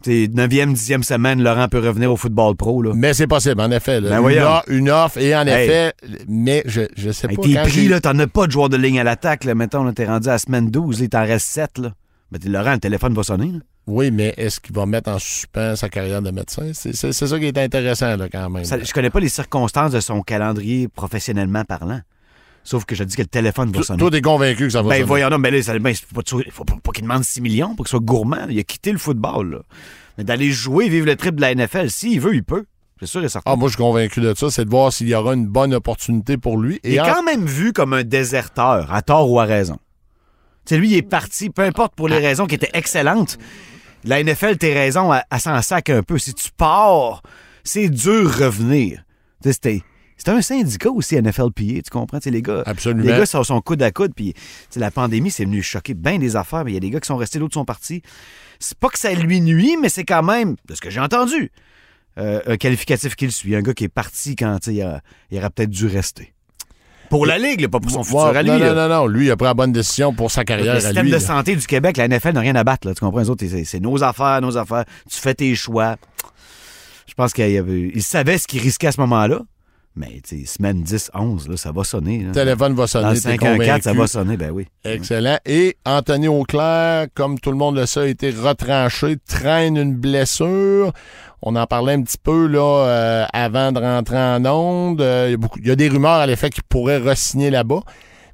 [0.06, 2.80] T'sais, 9e, 10e semaine, Laurent peut revenir au football pro.
[2.80, 2.92] Là.
[2.94, 4.00] Mais c'est possible, en effet.
[4.00, 4.20] là.
[4.20, 5.64] Ben une, offre, une offre, et en Hey.
[5.64, 5.92] effet,
[6.28, 7.42] mais je, je sais Hey, pas.
[7.42, 9.42] t'es pris, là, t'en as pas de joueur de ligne à l'attaque.
[9.42, 9.56] Là.
[9.56, 11.78] Mettons, t'es rendu à la semaine 12, là, il t'en reste 7.
[11.78, 11.90] Là.
[12.30, 13.50] Ben, Laurent, le téléphone va sonner.
[13.52, 13.58] Là.
[13.88, 16.70] Oui, mais est-ce qu'il va mettre en suspens sa carrière de médecin?
[16.72, 18.64] C'est c'est- c'est ça qui est intéressant, là, quand même.
[18.64, 22.00] Ça- je connais pas les circonstances de son calendrier professionnellement parlant.
[22.68, 23.98] Sauf que je dis que le téléphone va sonner.
[24.00, 25.04] toi, t'es convaincu que ça va Ben sonner.
[25.06, 27.84] voyons, non, mais là, ça, ben, il faut pas, pas qu'il demande 6 millions pour
[27.86, 28.46] qu'il soit gourmand.
[28.50, 29.50] Il a quitté le football.
[29.52, 29.58] Là.
[30.18, 32.64] Mais d'aller jouer, vivre le trip de la NFL, s'il veut, il peut.
[32.98, 33.52] C'est sûr et certain.
[33.52, 34.50] Ah, moi, je suis convaincu de ça.
[34.50, 36.80] C'est de voir s'il y aura une bonne opportunité pour lui.
[36.82, 39.78] il est en- quand même vu comme un déserteur, à tort ou à raison.
[40.64, 43.38] Tu sais, lui, il est parti, peu importe pour les raisons qui étaient excellentes.
[44.02, 46.18] La NFL, tes raisons, elle, elle s'en sac un peu.
[46.18, 47.22] Si tu pars,
[47.62, 49.04] c'est dur revenir.
[49.42, 49.82] Tu sais, c'était.
[50.16, 52.18] C'était un syndicat aussi, NFLPA, tu comprends?
[52.18, 53.02] Tu sais, les gars, Absolument.
[53.02, 54.34] les gars sont, sont coude à coude, puis
[54.76, 57.06] la pandémie, c'est venu choquer bien des affaires, mais il y a des gars qui
[57.06, 58.02] sont restés, d'autres sont partis.
[58.58, 61.50] C'est pas que ça lui nuit, mais c'est quand même, de ce que j'ai entendu,
[62.18, 63.54] euh, un qualificatif qu'il suit.
[63.54, 66.32] Un gars qui est parti quand il, a- il aurait peut-être dû rester.
[67.10, 68.50] Pour la Ligue, là, pas pour son futur à lui.
[68.50, 68.74] non, là.
[68.74, 69.06] non, non, non.
[69.06, 71.10] Lui, il a pris la bonne décision pour sa carrière Le à système lui.
[71.12, 71.20] de là.
[71.20, 72.88] santé du Québec, la NFL n'a rien à battre.
[72.88, 73.20] Là, tu comprends?
[73.20, 74.84] Les autres, c'est, c'est nos affaires, nos affaires.
[75.08, 75.96] Tu fais tes choix.
[77.06, 79.42] Je pense qu'il savait ce qu'il risquait à ce moment-là.
[79.98, 82.18] Mais, semaine 10, 11, là, ça va sonner.
[82.20, 82.26] là.
[82.26, 84.66] Le téléphone va Dans sonner, t'es 5-1-4, ça va sonner, ben oui.
[84.84, 85.38] Excellent.
[85.46, 90.92] Et Anthony Auclair, comme tout le monde le sait, a été retranché, traîne une blessure.
[91.40, 95.00] On en parlait un petit peu là euh, avant de rentrer en onde.
[95.00, 97.48] Euh, Il y, a beaucoup- il y a des rumeurs à l'effet qu'il pourrait re-signer
[97.50, 97.80] là-bas.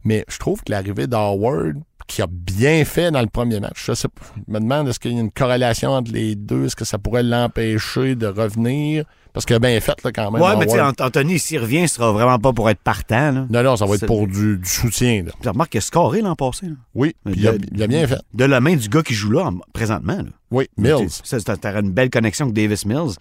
[0.05, 1.75] Mais je trouve que l'arrivée d'Howard,
[2.07, 5.01] qui a bien fait dans le premier match, je sais pas, je me demande est-ce
[5.01, 9.05] qu'il y a une corrélation entre les deux, est-ce que ça pourrait l'empêcher de revenir?
[9.33, 10.43] Parce qu'il a bien fait là, quand même.
[10.43, 13.33] Ouais, mais tu sais, Anthony, s'il revient, ce sera vraiment pas pour être partant.
[13.33, 13.47] Là.
[13.49, 15.23] Non, non, ça va être pour du, du soutien.
[15.25, 15.33] là.
[15.41, 16.67] Tu remarques qu'il a scoré l'an passé.
[16.67, 16.75] là.
[16.95, 18.19] Oui, il a, de- il a bien fait.
[18.35, 20.19] De la main du gars qui joue là en- présentement.
[20.19, 20.29] Là.
[20.51, 21.09] Oui, Mills.
[21.25, 23.13] C'est- T'auras une belle connexion avec Davis Mills.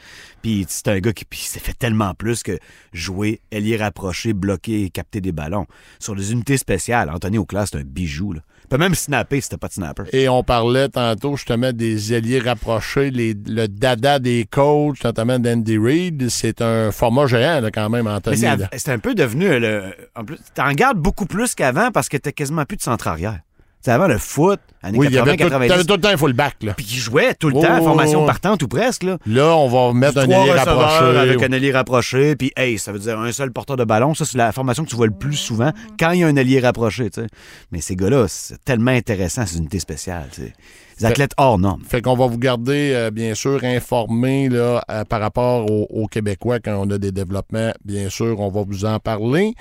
[0.41, 2.59] Puis c'est un gars qui s'est fait tellement plus que
[2.91, 5.65] jouer, ailier rapproché, bloquer et capter des ballons.
[5.99, 8.33] Sur les unités spéciales, Anthony Auclair, c'est un bijou.
[8.33, 8.41] Là.
[8.71, 10.03] Peut même snapper si t'as pas de snapper.
[10.13, 15.77] Et on parlait tantôt justement des alliés rapprochés, les- le dada des coachs, notamment d'Andy
[15.77, 16.29] Reid.
[16.29, 18.37] C'est un format géant là, quand même, Anthony.
[18.77, 19.45] c'est un peu devenu.
[19.47, 19.83] euh, Le,
[20.15, 23.41] en plus, t'en gardes beaucoup plus qu'avant parce que t'as quasiment plus de centre arrière.
[23.81, 26.01] Sais, avant le foot, années Oui, il y 80, avait tout, 90, t'avais tout le
[26.01, 26.55] temps un fullback.
[26.61, 26.73] Là.
[26.75, 28.27] puis qui jouait tout le Oh, temps, oh, formation oh.
[28.27, 29.03] partante ou presque.
[29.03, 29.17] Là.
[29.25, 31.17] Là, on va mettre un receveurs rapproché.
[31.17, 34.13] avec un allié rapproché, puis hey, ça veut dire un seul porteur de ballon.
[34.13, 36.37] Ça, c'est la formation que tu vois le plus souvent quand il y a un
[36.37, 37.09] allié rapproché.
[37.09, 37.27] tu sais.
[37.71, 40.29] Mais ces gars-là, c'est tellement intéressant, ces unités spéciales.
[40.31, 40.53] tu sais.
[41.01, 41.83] Des athlètes hors normes.
[41.87, 46.07] Fait qu'on va vous garder, euh, bien sûr, informés là, euh, par rapport aux, aux
[46.07, 47.71] Québécois quand on a des développements.
[47.83, 49.53] Bien sûr, on va vous en parler.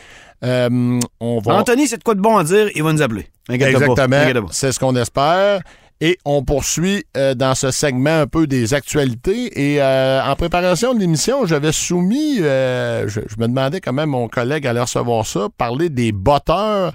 [0.44, 1.55] Euh, on va...
[1.55, 3.26] Anthony, c'est de quoi de bon à dire, il va nous appeler.
[3.48, 4.46] Exactement.
[4.50, 5.61] C'est ce qu'on espère.
[6.03, 9.72] Et on poursuit euh, dans ce segment un peu des actualités.
[9.74, 14.26] Et euh, en préparation de l'émission, j'avais soumis, euh, je, je me demandais comment mon
[14.26, 16.94] collègue allait recevoir ça, parler des botteurs.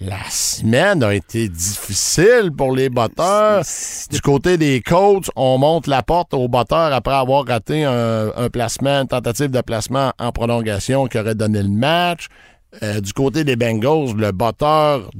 [0.00, 3.64] La semaine a été difficile pour les botteurs.
[4.12, 8.48] Du côté des coachs, on monte la porte aux botteurs après avoir raté un, un
[8.48, 12.28] placement, une tentative de placement en prolongation qui aurait donné le match.
[12.84, 15.10] Euh, du côté des Bengals, le botteur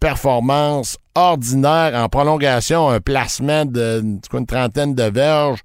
[0.00, 5.62] performance ordinaire en prolongation, un placement de du coup, une trentaine de verges.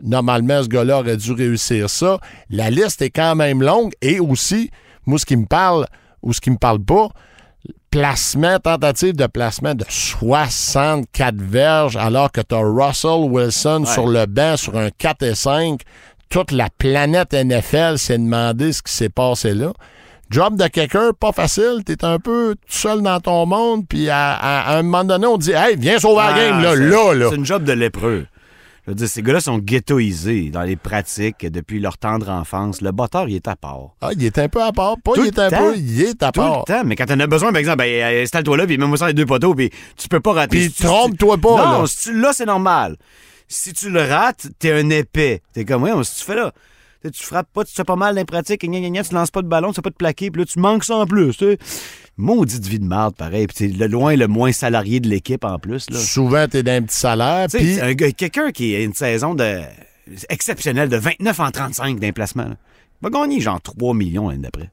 [0.00, 2.20] Normalement, ce gars-là aurait dû réussir ça.
[2.50, 4.70] La liste est quand même longue et aussi,
[5.06, 5.86] moi, ce qui me parle
[6.22, 7.08] ou ce qui me parle pas,
[7.90, 14.26] placement, tentative de placement de 64 verges alors que tu as Russell Wilson sur le
[14.26, 15.80] banc sur un 4 et 5.
[16.28, 19.72] Toute la planète NFL s'est demandé ce qui s'est passé là.
[20.28, 21.82] Job de quelqu'un, pas facile.
[21.86, 23.84] T'es un peu tout seul dans ton monde.
[23.88, 26.74] Puis à, à- à un moment donné, on dit Hey, viens sauver la game, là,
[26.74, 27.26] là, là.
[27.30, 28.26] C'est une job de lépreux.
[28.86, 32.80] Je veux dire, ces gars-là sont ghettoisés dans les pratiques depuis leur tendre enfance.
[32.80, 33.96] Le botteur, il est à part.
[34.00, 34.96] Ah, il est un peu à part.
[35.02, 35.58] Pas Tout il est un temps.
[35.72, 36.58] peu, il est à Tout part.
[36.60, 38.96] le temps, mais quand t'en as besoin, par exemple, ben, euh, installe-toi là, puis mets-moi
[38.96, 40.58] ça les deux poteaux, puis tu peux pas rater.
[40.58, 41.86] Puis Si trompe-toi pas, Non, là.
[41.88, 42.96] si tu l'as, c'est normal.
[43.48, 45.42] Si tu le rates, t'es un épais.
[45.52, 46.52] T'es comme, ouais, si tu fais là,
[47.02, 49.30] tu frappes pas, tu fais pas mal dans les pratiques, gna, gna, gna, tu lances
[49.30, 51.36] pas de ballon, tu fais pas de plaqué, puis là, tu manques ça en plus.
[51.36, 51.58] tu sais.
[52.18, 53.46] Maudite vie de merde, pareil.
[53.46, 55.90] Puis le loin le moins salarié de l'équipe en plus.
[55.90, 55.98] Là.
[55.98, 57.46] Souvent, t'es d'un petit salaire.
[57.52, 59.60] Puis un gars- quelqu'un qui a une saison de
[60.28, 62.46] exceptionnelle de 29 en 35 d'emplacement,
[63.02, 64.70] va gagner genre 3 millions l'année d'après.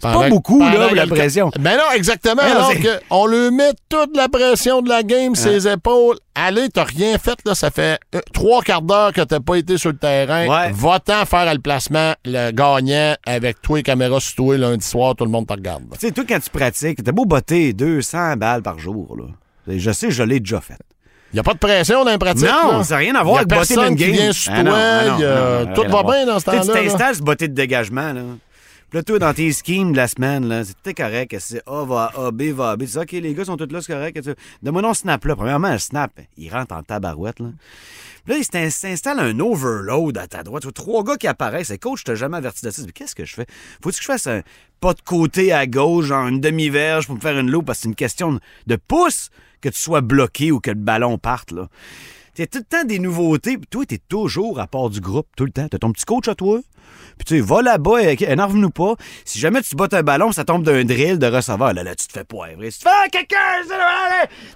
[0.00, 1.50] Pendant- pas beaucoup, là, la pression.
[1.58, 2.42] Ben non, exactement.
[2.42, 5.68] Non, alors c'est- que on lui met toute la pression de la game sur ses
[5.68, 6.16] épaules.
[6.34, 7.54] Allez, t'as rien fait, là.
[7.54, 10.46] Ça fait euh, trois quarts d'heure que t'as pas été sur le terrain.
[10.48, 10.70] Ouais.
[10.72, 15.24] Va-t'en faire le placement, le gagnant, avec toi et caméras sur toi lundi soir, tout
[15.24, 15.82] le monde te regarde.
[15.98, 19.24] Tu sais, toi, quand tu pratiques, t'as beau botter 200 balles par jour, là.
[19.68, 20.78] Je sais, je l'ai déjà fait.
[21.32, 22.48] Il n'y a pas de pression dans les pratiques.
[22.48, 22.82] Non, là.
[22.84, 24.12] ça n'a rien à voir avec botter personne d'une qui game.
[24.22, 26.44] vient sur Ah non, ah non, y a- non, non, tout va bien dans ce
[26.46, 28.22] temps-là, Tu t'installes ce botté de dégagement, là.
[28.90, 31.36] Puis là, dans tes schemes de la semaine, là, tout correct.
[31.38, 32.84] C'est A va A, B va B.
[32.86, 34.20] Tu OK, les gars sont tous là, c'est correct.
[34.62, 35.36] Donne-moi non snap là.
[35.36, 37.50] Premièrement, le snap, il rentre en tabarouette, là.
[38.24, 40.62] Puis là, il s'in- s'installe un overload à ta droite.
[40.62, 41.70] Tu vois, Trois gars qui apparaissent.
[41.70, 42.82] Et coach, je t'ai jamais averti de ça.
[42.84, 43.46] Mais qu'est-ce que je fais?
[43.82, 44.42] Faut-tu que je fasse un
[44.80, 47.66] pas de côté à gauche, genre une demi-verge pour me faire une loupe?
[47.66, 51.16] Parce que c'est une question de pouce que tu sois bloqué ou que le ballon
[51.16, 51.68] parte, là.
[52.34, 53.56] T'as tout le temps des nouveautés.
[53.58, 55.68] Puis toi, t'es toujours à part du groupe, tout le temps.
[55.68, 56.60] T'as ton petit coach à toi.
[57.18, 58.94] Puis tu sais, va là-bas, énerve-nous pas.
[59.24, 61.74] Si jamais tu bottes un ballon, ça tombe d'un drill de receveur.
[61.74, 62.70] Là, là, tu te fais poivrer.
[62.70, 63.36] Tu fais ah, quelqu'un,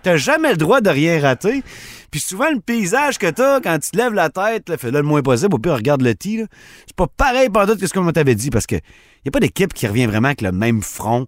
[0.02, 1.62] t'as jamais le droit de rien rater.
[2.10, 5.22] Puis souvent, le paysage que t'as quand tu te lèves la tête, fais-le le moins
[5.22, 5.54] possible.
[5.54, 6.44] Au pire, regarde le tee.
[6.86, 9.74] C'est pas pareil pendant que ce qu'on t'avait dit parce que y a pas d'équipe
[9.74, 11.26] qui revient vraiment avec le même front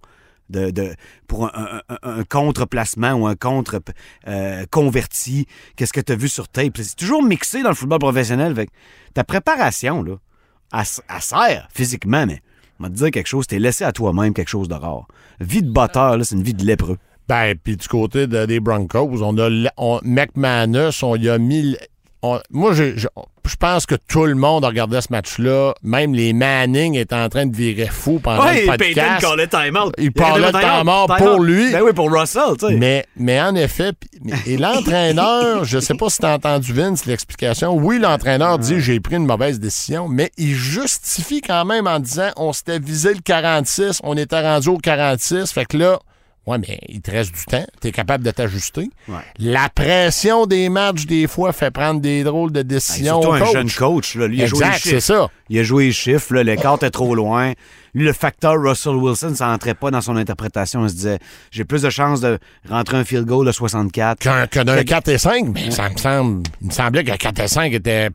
[0.48, 0.94] de,
[1.26, 3.80] pour un, contre-placement ou un contre
[4.28, 4.64] euh.
[5.76, 6.76] Qu'est-ce que tu as vu sur tape?
[6.76, 8.54] C'est toujours mixé dans le football professionnel.
[8.54, 8.64] Que
[9.14, 10.16] ta préparation, là,
[10.82, 12.40] s- elle sert physiquement, mais
[12.78, 15.06] m'a te dire quelque chose, t'es laissé à toi-même quelque chose de rare.
[15.40, 16.98] Vie de batteur, là, c'est une vie de lépreux.
[17.28, 21.76] Ben, puis du côté de- des Broncos, on a on, McManus, on y a mis.
[22.22, 22.94] on- moi, j'ai-
[23.46, 25.74] je pense que tout le monde regardait ce match-là.
[25.82, 29.20] Même les Manning étaient en train de virer fou pendant Ouais, le Peyton podcast.
[29.24, 29.94] callait time-out.
[29.98, 31.72] Il parlait de temps mort pour lui.
[31.72, 32.74] Ben oui, pour Russell, tu sais.
[32.74, 33.92] Mais, mais en effet,
[34.46, 37.74] et l'entraîneur, je sais pas si tu as entendu Vince l'explication.
[37.74, 42.30] Oui, l'entraîneur dit j'ai pris une mauvaise décision, mais il justifie quand même en disant
[42.36, 45.98] on s'était visé le 46, on était rendu au 46, fait que là,
[46.46, 48.88] ouais, mais il te reste du temps, tu es capable de t'ajuster.
[49.08, 49.16] Ouais.
[49.38, 53.20] La pression des matchs, des fois, fait prendre des drôles de décisions.
[53.20, 53.52] surtout au un coach.
[53.52, 55.28] jeune coach, là, lui, il a joué les Exact, c'est ça.
[55.48, 57.52] Il a joué les chiffres, là, l'écart est trop loin.
[57.94, 60.84] Lui, le facteur Russell Wilson, ça n'entrait pas dans son interprétation.
[60.84, 61.18] Il se disait,
[61.50, 64.18] j'ai plus de chances de rentrer un field goal de 64.
[64.18, 66.42] Qu'un que d'un Fait que- 4 et 5, mais ça me semble.
[66.60, 68.10] Il me semblait que 4 et 5 était.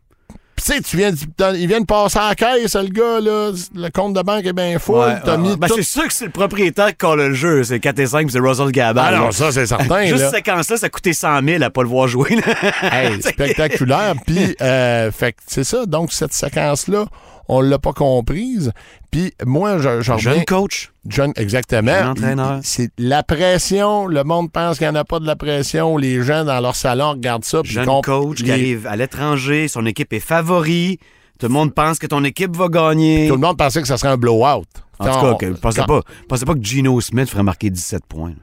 [0.64, 3.52] Tu sais, tu viens de- il vient de passer à la caisse, le gars, là.
[3.74, 4.98] Le compte de banque est bien full.
[5.00, 5.16] Ouais.
[5.26, 7.64] Ben, c'est sûr que c'est le propriétaire qui colle le jeu.
[7.64, 9.16] C'est 4 et 5, c'est Russell Gabal.
[9.16, 10.06] Ah non, ça, c'est certain.
[10.06, 12.38] Juste cette séquence-là, ça a coûté 100 000 à pas le voir jouer.
[12.84, 14.14] Hey, spectaculaire.
[14.26, 15.86] Puis, euh, fait c'est ça.
[15.88, 17.06] Donc, cette séquence-là,
[17.54, 18.72] on l'a pas comprise.
[19.12, 20.92] Puis, moi, je, je reviens- Jeune coach.
[21.10, 21.92] Jeune, exactement.
[21.94, 22.60] Jeune entraîneur.
[22.64, 24.08] C'est la pression.
[24.08, 25.98] Le monde pense qu'il n'y en a pas de la pression.
[25.98, 27.60] Les gens dans leur salon regardent ça.
[27.64, 30.98] Jeune coach qui arrive à l'étranger, son équipe est favori.
[31.40, 33.28] Tout le monde pense que ton équipe va gagner.
[33.28, 34.64] Tout le monde pensait que ça serait un blowout.
[35.00, 37.70] En Quand tout cas, que- pensez quand- pas, pensez pas que Geno Smith ferait marquer
[37.72, 38.34] 17 points.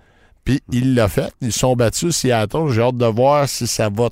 [0.44, 1.30] Puis il l'a fait.
[1.40, 2.68] Ils sont battus Seattle.
[2.70, 4.10] J'ai hâte de voir si ça va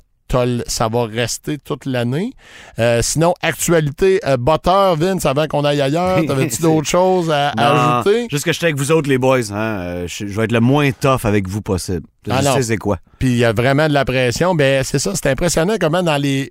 [0.67, 2.33] ça va rester toute l'année.
[2.79, 8.27] Euh, sinon, actualité, euh, Butter, Vince, avant qu'on aille ailleurs, t'avais-tu d'autres choses à, ajouter?
[8.29, 9.51] Juste que je suis avec vous autres, les boys.
[9.51, 12.05] Hein, euh, je, je vais être le moins tough avec vous possible.
[12.25, 12.97] Je Ah sais c'est quoi.
[13.19, 14.53] Puis il y a vraiment de la pression.
[14.55, 16.49] Ben c'est ça, c'est impressionnant comment dans les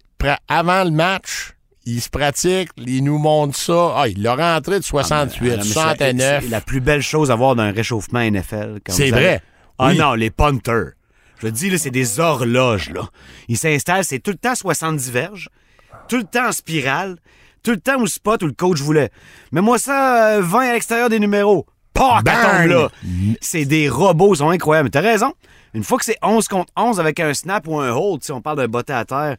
[0.49, 1.53] avant le match,
[1.85, 3.93] ils se pratiquent, ils nous montrent ça.
[3.97, 6.45] Ah, il l'a rentré de 68, Ah, mais c'est- 69.
[6.45, 8.81] C'est la plus belle chose à voir d'un réchauffement NFL.
[8.89, 9.43] C'est avez- vrai.
[9.79, 9.99] Ah Oui.
[9.99, 10.93] non, les punters.
[11.39, 13.09] Je te dis, là, c'est des horloges, là.
[13.49, 15.49] Ils s'installent, c'est tout le temps 70 verges,
[16.09, 17.17] tout le temps en spirale,
[17.63, 19.11] tout le temps au spot où le coach voulait.
[19.53, 21.67] Mais moi, ça, euh, 20 à l'extérieur des numéros.
[21.93, 22.21] Pas
[22.67, 22.89] là.
[23.41, 24.91] C'est des robots, ils sont incroyables.
[24.91, 25.33] T'as raison.
[25.73, 28.41] Une fois que c'est 11 contre 11 avec un snap ou un hold, si on
[28.41, 29.37] parle d'un botté à terre,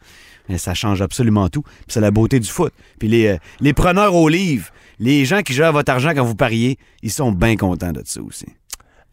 [0.49, 1.62] mais ça change absolument tout.
[1.62, 2.73] Puis c'est la beauté du foot.
[2.99, 6.36] Puis les, euh, les preneurs au livre, les gens qui gèrent votre argent quand vous
[6.36, 8.47] pariez, ils sont bien contents de ça aussi.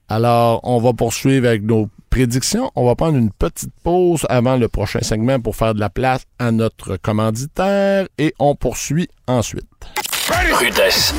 [0.08, 2.70] Alors, on va poursuivre avec nos prédictions.
[2.76, 6.24] On va prendre une petite pause avant le prochain segment pour faire de la place
[6.38, 9.64] à notre commanditaire et on poursuit ensuite.
[10.58, 11.14] Rudesse.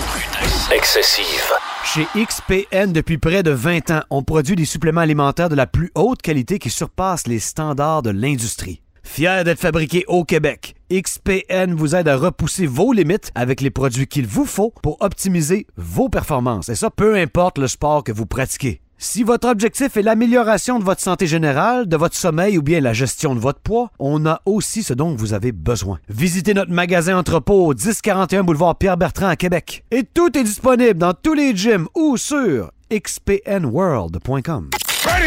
[0.74, 1.52] Excessive.
[1.84, 5.92] Chez XPN, depuis près de 20 ans, on produit des suppléments alimentaires de la plus
[5.96, 8.82] haute qualité qui surpassent les standards de l'industrie.
[9.04, 14.08] Fier d'être fabriqué au Québec, XPN vous aide à repousser vos limites avec les produits
[14.08, 16.70] qu'il vous faut pour optimiser vos performances.
[16.70, 18.82] Et ça, peu importe le sport que vous pratiquez.
[18.98, 22.94] Si votre objectif est l'amélioration de votre santé générale, de votre sommeil ou bien la
[22.94, 26.00] gestion de votre poids, on a aussi ce dont vous avez besoin.
[26.08, 29.84] Visitez notre magasin entrepôt au 1041 boulevard Pierre-Bertrand à Québec.
[29.92, 34.70] Et tout est disponible dans tous les gyms ou sur xpnworld.com.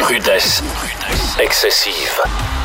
[0.09, 0.63] Rudesse.
[1.39, 2.58] Excessive.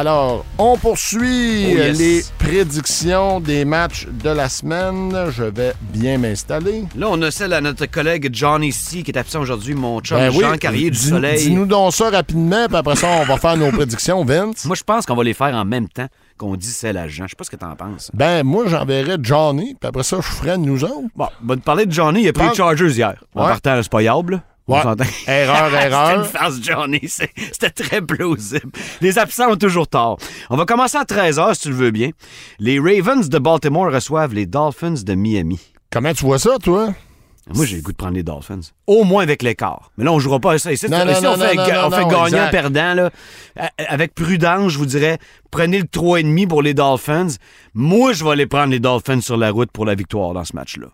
[0.00, 1.98] Alors, on poursuit Oh yes.
[1.98, 5.30] les prédictions des matchs de la semaine.
[5.30, 6.84] Je vais bien m'installer.
[6.94, 10.18] Là, on a celle à notre collègue Johnny C qui est absent aujourd'hui, mon chum
[10.18, 11.38] Ben oui, Jean Carrier du dis- Soleil.
[11.38, 14.66] Dis-nous donc ça rapidement, puis après ça, on va faire nos prédictions, Vince.
[14.66, 17.24] Moi, je pense qu'on va les faire en même temps qu'on dit celle à Jean.
[17.24, 18.10] Je sais pas ce que t'en penses.
[18.12, 21.08] Ben, moi, j'enverrai Johnny, puis après ça, je ferai nous autres.
[21.16, 22.20] Bon, on va te parler de Johnny.
[22.24, 23.14] Il a pris les Chargers hier.
[23.34, 23.48] En Ouais.
[23.48, 24.42] partant, c'est pas yable.
[24.74, 24.82] Ouais.
[24.82, 25.04] s'entend.
[25.28, 26.18] Erreur, C'était erreur.
[26.18, 27.00] une farce, Johnny.
[27.06, 28.70] C'était très plausible.
[29.00, 30.18] Les absents ont toujours tort.
[30.50, 32.10] On va commencer à 13h, si tu le veux bien.
[32.58, 35.60] Les Ravens de Baltimore reçoivent les Dolphins de Miami.
[35.90, 36.92] Comment tu vois ça, toi?
[37.54, 38.58] Moi, j'ai le goût de prendre les Dolphins.
[38.88, 39.92] Au moins avec l'écart.
[39.96, 40.72] Mais là, on jouera pas à ça.
[40.72, 42.30] Ici, Non, non, ici, on non, fait, non, ga- non, on fait non, exact.
[42.32, 42.94] gagnant-perdant.
[42.94, 43.10] là.
[43.86, 45.18] Avec prudence, je vous dirais,
[45.52, 47.28] prenez le 3,5 pour les Dolphins.
[47.72, 50.56] Moi, je vais aller prendre les Dolphins sur la route pour la victoire dans ce
[50.56, 50.88] match-là.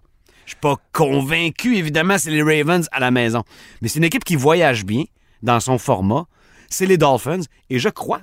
[0.53, 3.43] Je suis pas convaincu, évidemment, c'est les Ravens à la maison.
[3.81, 5.05] Mais c'est une équipe qui voyage bien
[5.43, 6.27] dans son format.
[6.69, 7.41] C'est les Dolphins.
[7.71, 8.21] Et je crois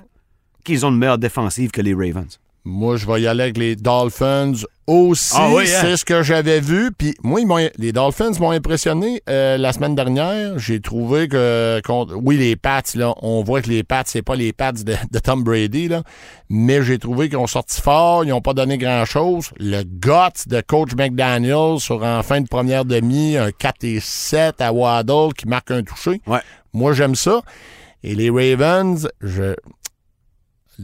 [0.62, 2.38] qu'ils ont une meilleure défensive que les Ravens.
[2.64, 4.52] Moi, je vais y aller avec les Dolphins
[4.86, 5.34] aussi.
[5.34, 5.78] Ah oui, hein?
[5.80, 6.90] C'est ce que j'avais vu.
[6.92, 10.58] Puis moi, ils les Dolphins m'ont impressionné euh, la semaine dernière.
[10.58, 11.80] J'ai trouvé que,
[12.16, 15.18] oui, les Pats, là, on voit que les Pats, c'est pas les Pats de, de
[15.18, 16.02] Tom Brady, là.
[16.50, 19.50] Mais j'ai trouvé qu'ils ont sorti fort, ils n'ont pas donné grand-chose.
[19.58, 24.60] Le guts de coach McDaniel sur en fin de première demi, un 4 et 7
[24.60, 26.20] à Waddle qui marque un touché.
[26.26, 26.40] Ouais.
[26.74, 27.40] Moi, j'aime ça.
[28.02, 29.54] Et les Ravens, je,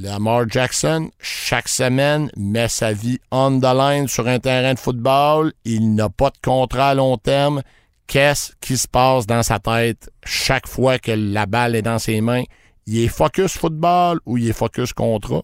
[0.01, 5.53] Lamar Jackson, chaque semaine, met sa vie on the line sur un terrain de football.
[5.65, 7.63] Il n'a pas de contrat à long terme.
[8.07, 12.21] Qu'est-ce qui se passe dans sa tête chaque fois que la balle est dans ses
[12.21, 12.45] mains?
[12.87, 15.43] Il est focus football ou il est focus contrat?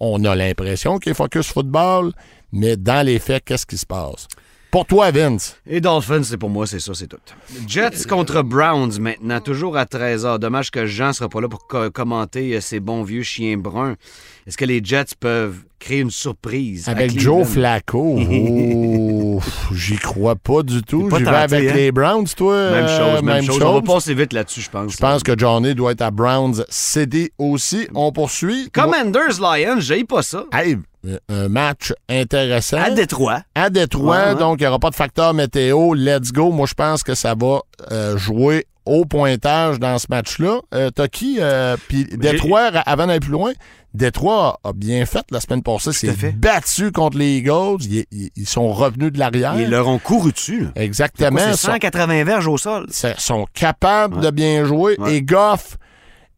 [0.00, 2.12] On a l'impression qu'il est focus football,
[2.52, 4.28] mais dans les faits, qu'est-ce qui se passe?
[4.74, 5.56] Pour toi, Vince.
[5.68, 7.16] Et Dolphins, c'est pour moi, c'est ça, c'est tout.
[7.68, 10.40] Jets contre Browns maintenant, toujours à 13h.
[10.40, 13.56] Dommage que Jean ne sera pas là pour co- commenter euh, ces bons vieux chiens
[13.56, 13.94] bruns.
[14.48, 16.88] Est-ce que les Jets peuvent créer une surprise?
[16.88, 17.16] Avec?
[17.16, 18.18] Joe Flacco.
[19.36, 19.40] Oh,
[19.72, 21.08] J'y crois pas du tout.
[21.16, 21.72] J'y vais avec hein?
[21.74, 22.70] les Browns, toi.
[22.72, 23.62] Même euh, chose, même, chose.
[23.62, 24.92] On va passer vite là-dessus, je pense.
[24.92, 27.86] Je pense que Johnny doit être à Browns CD aussi.
[27.94, 28.70] On poursuit.
[28.72, 30.44] Commanders Lions, j'ai pas ça.
[30.52, 30.78] Hey,
[31.28, 32.78] un match intéressant.
[32.78, 33.42] À Détroit.
[33.54, 34.38] À Détroit, Ouais, ouais.
[34.38, 35.94] donc il n'y aura pas de facteur météo.
[35.94, 36.50] Let's go.
[36.50, 37.60] Moi, je pense que ça va
[37.92, 40.60] euh, jouer au pointage dans ce match-là.
[40.74, 41.38] Euh, T'as qui?
[41.40, 43.52] euh, Puis Détroit, avant d'aller plus loin,
[43.94, 45.92] Détroit a bien fait la semaine passée.
[45.92, 47.78] C'est battu contre les Eagles.
[48.10, 49.54] Ils, sont revenus de l'arrière.
[49.58, 50.64] Ils leur ont couru dessus.
[50.64, 50.70] là.
[50.82, 51.38] Exactement.
[51.38, 52.86] C'est sont- 180 verges au sol?
[52.90, 54.22] ils sont capables Ouais.
[54.22, 54.96] de bien jouer.
[55.08, 55.76] Et Goff,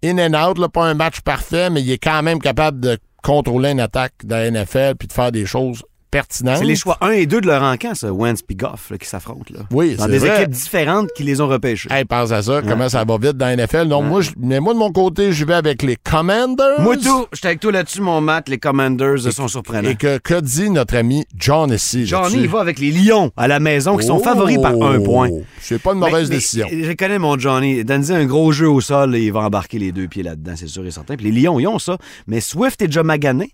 [0.05, 2.99] in and out, là, pas un match parfait, mais il est quand même capable de
[3.27, 5.83] contrôler une attaque de la NFL puis de faire des choses
[6.31, 9.07] C'est les choix 1 et 2 de leur encamp, ça, Wentz et Goff, là, qui
[9.09, 9.53] s'affrontent.
[9.53, 9.61] Là.
[9.71, 10.37] Oui, Dans c'est des vrai.
[10.43, 11.89] équipes différentes qui les ont repêchés.
[11.93, 13.89] Hey, pense à ça, comment ça va vite dans la NFL.
[13.89, 16.81] Donc, moi, je- mais moi, de mon côté, je vais avec les Commanders.
[16.81, 18.49] Moi, tout, j'étais avec toi là-dessus, mon Matt.
[18.49, 19.89] Les Commanders sont surprenants.
[19.89, 22.07] Et que, que dit notre ami John ici?
[22.07, 24.25] Johnny, il va avec les Lions à la maison, qui sont Oh!
[24.25, 25.29] favoris par un point.
[25.61, 26.67] C'est pas une mauvaise Mais- mais décision.
[26.71, 27.85] Je connais mon Johnny.
[27.85, 30.69] Donne-y un gros jeu au sol et il va embarquer les deux pieds là-dedans, c'est
[30.69, 31.17] sûr et certain.
[31.17, 31.99] Puis les Lions, ils ont ça.
[32.27, 33.53] Mais Swift est déjà magané.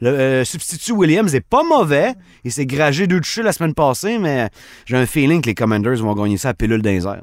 [0.00, 2.14] Le euh, substitut Williams est pas mauvais.
[2.44, 4.48] Il s'est gragé deux touchés la semaine passée, mais
[4.86, 7.22] j'ai un feeling que les Commanders vont gagner ça à pilule d'un air.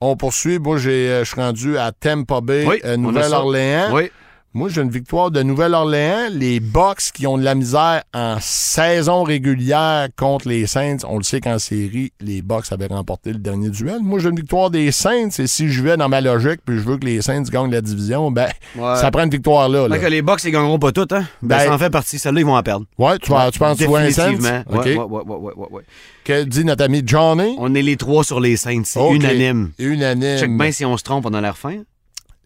[0.00, 0.58] On poursuit.
[0.58, 2.96] Moi, euh, je suis rendu à Tampa Bay, Oui, euh.
[2.96, 3.88] Nouvelle-Orléans.
[3.92, 4.10] Oui.
[4.56, 6.28] Moi, j'ai une victoire de Nouvelle-Orléans.
[6.32, 10.96] Les Bucks qui ont de la misère en saison régulière contre les Saints.
[11.06, 13.98] On le sait qu'en série, les Bucks avaient remporté le dernier duel.
[14.00, 15.28] Moi, j'ai une victoire des Saints.
[15.40, 17.82] Et si je vais dans ma logique, puis je veux que les Saints gagnent la
[17.82, 18.96] division, ben, Ouais.
[18.96, 19.88] ça prend une victoire là.
[19.88, 19.98] là.
[19.98, 21.26] Que les Bucks, ils gagneront pas toutes, hein?
[21.42, 22.18] Ben, Ben- ça en fait partie.
[22.18, 22.86] Celle-là, ils vont en perdre.
[22.96, 24.30] Ouais, tu, vas- tu penses que tu vois un Saints?
[24.30, 24.62] Définitivement.
[24.70, 24.84] OK.
[24.86, 25.82] Ouais, ouais, ouais, ouais, ouais, ouais, ouais.
[26.24, 27.56] Que dit notre ami Johnny?
[27.58, 28.84] On est les trois sur les Saints.
[28.86, 29.72] C'est unanime.
[29.78, 30.38] Unanime.
[30.38, 31.82] Check bien si on se trompe, on a l'air fin.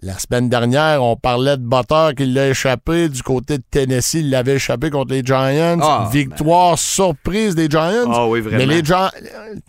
[0.03, 3.11] La semaine dernière, on parlait de Butter qui l'a échappé.
[3.11, 5.77] Du côté de Tennessee, il l'avait échappé contre les Giants.
[5.83, 8.11] Ah, Victoire surprise des Giants.
[8.11, 8.57] Ah oui, vraiment.
[8.57, 9.11] Mais les Giants,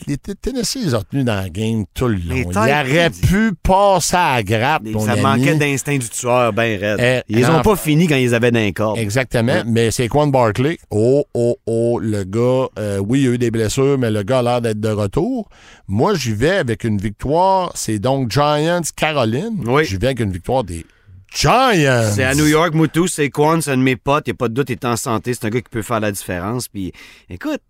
[0.07, 2.49] les Tennessee, ils ont tenu dans la game tout le long.
[2.49, 5.21] Ils auraient pu passer à la grappe, mon ça ami.
[5.21, 7.23] manquait d'instinct du tueur, ben raide.
[7.27, 8.97] Eh, Ils en- ont pas fini quand ils avaient d'un corps.
[8.97, 9.63] Exactement.
[9.65, 10.77] Mais c'est Quan Barkley.
[10.91, 14.23] Oh, oh, oh, le gars, euh, oui, il y a eu des blessures, mais le
[14.23, 15.49] gars a l'air d'être de retour.
[15.89, 17.73] Moi, j'y vais avec une victoire.
[17.75, 19.61] C'est donc Giants-Caroline.
[19.67, 19.83] Oui.
[19.83, 20.85] J'y vais avec une victoire des
[21.33, 22.11] Giants.
[22.13, 24.49] C'est à New York, Moutou, c'est Quan, c'est un de mes potes, il a pas
[24.49, 26.67] de doute, il est en santé, c'est un gars qui peut faire la différence.
[26.67, 26.91] Puis,
[27.29, 27.61] écoute,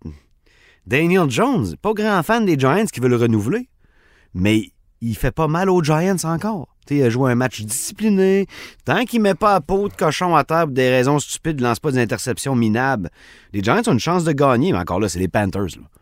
[0.86, 3.68] Daniel Jones, pas grand fan des Giants qui veut le renouveler,
[4.34, 6.68] mais il fait pas mal aux Giants encore.
[6.90, 8.46] Il a joué un match discipliné.
[8.84, 11.62] Tant qu'il met pas à peau de cochon à terre pour des raisons stupides, il
[11.62, 13.08] lance pas des interceptions minables.
[13.52, 15.76] Les Giants ont une chance de gagner, mais encore là, c'est les Panthers.
[15.76, 16.01] Là.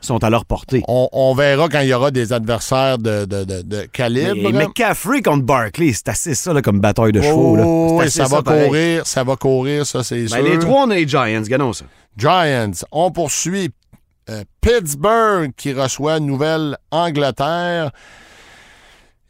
[0.00, 0.82] Sont à leur portée.
[0.88, 4.50] On, on verra quand il y aura des adversaires de, de, de, de calibre.
[4.52, 7.56] Mais McCaffrey contre Barkley, c'est assez ça là, comme bataille de chevaux.
[7.56, 7.64] là.
[7.66, 8.66] Oh, oui, assez ça va pareil.
[8.66, 10.42] courir, ça va courir, ça c'est Ben, sûr.
[10.42, 11.84] les trois, on a les Giants, gagnons ça.
[12.16, 12.70] Giants.
[12.92, 13.70] On poursuit
[14.30, 17.90] euh, Pittsburgh qui reçoit Nouvelle-Angleterre.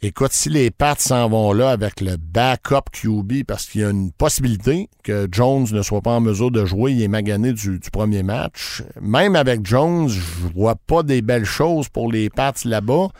[0.04, 3.90] Écoute, si les Pats s'en vont là avec le backup QB, parce qu'il y a
[3.90, 7.78] une possibilité que Jones ne soit pas en mesure de jouer, il est magané du,
[7.92, 8.82] premier match.
[9.00, 13.10] Même avec Jones, je vois pas des belles choses pour les Pats là-bas.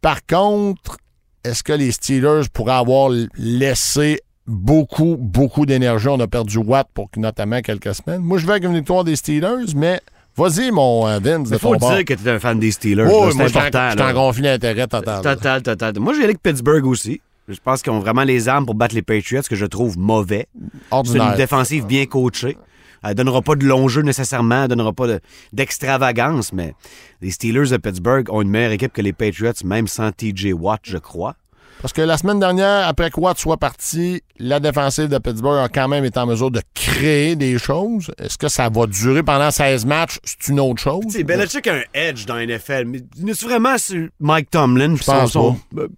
[0.00, 0.96] Par contre,
[1.44, 6.08] est-ce que les Steelers pourraient avoir laissé beaucoup, beaucoup d'énergie?
[6.08, 8.20] On a perdu Watt pour notamment quelques semaines.
[8.20, 10.00] Moi, je vais avec une victoire des Steelers, mais
[10.36, 11.94] vas-y, mon euh, Vince, de Il faut ton bord.
[11.94, 13.06] dire que tu es un fan des Steelers.
[13.10, 13.90] Oh, là, moi, c'est je important.
[13.92, 14.12] suis en là.
[14.14, 15.22] conflit d'intérêt total.
[15.22, 15.94] Total, total.
[15.98, 17.20] Moi, aller avec Pittsburgh aussi.
[17.48, 20.46] Je pense qu'ils ont vraiment les armes pour battre les Patriots, que je trouve mauvais.
[21.04, 22.56] C'est une défensive bien coachée.
[23.04, 25.20] Elle donnera pas de long jeu nécessairement, elle donnera pas de-
[25.52, 26.74] d'extravagance, mais
[27.20, 30.80] les Steelers de Pittsburgh ont une meilleure équipe que les Patriots, même sans TJ Watt,
[30.84, 31.34] je crois.
[31.82, 35.68] Parce que la semaine dernière, après que Watt soit parti, la défensive de Pittsburgh a
[35.68, 38.12] quand même été en mesure de créer des choses.
[38.18, 40.18] Est-ce que ça va durer pendant 16 matchs?
[40.22, 41.02] C'est une autre chose.
[41.06, 44.94] Tu sais, Belichick a un edge dans la NFL, mais est vraiment sur Mike Tomlin?
[44.94, 45.32] Je pense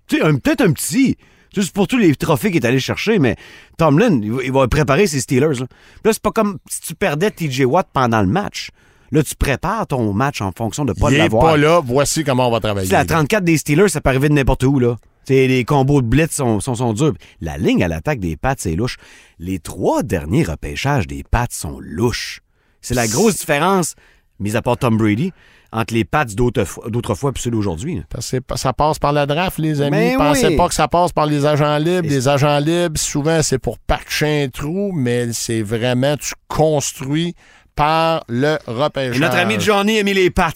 [0.08, 1.18] sais, un- peut-être un petit.
[1.54, 3.36] Juste pour tous les trophées qu'il est allé chercher, mais
[3.76, 5.60] Tomlin, il va, préparer ses Steelers.
[5.60, 5.66] Là,
[6.02, 8.70] là c'est pas comme si tu perdais TJ Watt pendant le match.
[9.12, 11.44] Là, tu prépares ton match en fonction de pas Il est l'avoir.
[11.44, 11.80] pas là.
[11.84, 12.88] Voici comment on va travailler.
[12.90, 14.96] La 34 des Steelers, ça peut arriver de n'importe où, là.
[15.24, 17.14] T'sais, les combos de blitz sont, sont, sont durs.
[17.40, 18.96] La ligne à l'attaque des Pats, c'est louche.
[19.38, 22.40] Les trois derniers repêchages des Pats sont louches.
[22.80, 23.94] C'est la grosse différence,
[24.38, 25.32] mis à part Tom Brady,
[25.72, 28.02] entre les Pats d'autrefois et ceux d'aujourd'hui.
[28.10, 29.90] Parce que ça passe par la draft, les amis.
[29.96, 30.56] Ben Pensez oui.
[30.56, 32.04] pas que ça passe par les agents libres.
[32.04, 37.34] Et- Les agents libres, souvent, c'est pour patcher un trou, mais c'est vraiment, tu construis
[37.74, 39.16] par le repêchage.
[39.16, 40.52] Et notre ami Johnny a mis les Pats.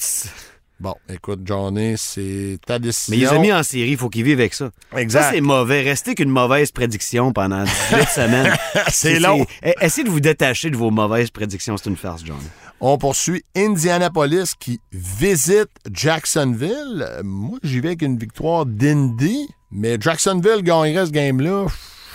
[0.81, 3.17] Bon, écoute, Johnny, c'est ta décision.
[3.17, 4.71] Mais il les mis en série, il faut qu'ils vivent avec ça.
[4.97, 5.23] Exact.
[5.23, 5.83] Ça, c'est mauvais.
[5.83, 8.53] Restez qu'une mauvaise prédiction pendant 18 semaines.
[8.89, 9.45] C'est long.
[9.65, 11.77] Eh, Essayez de vous détacher de vos mauvaises prédictions.
[11.77, 12.37] C'est une farce, John.
[12.81, 17.09] On poursuit Indianapolis qui visite Jacksonville.
[17.25, 21.67] Moi, j'y vais avec une victoire d'Indy, mais Jacksonville gagnerait ce game-là.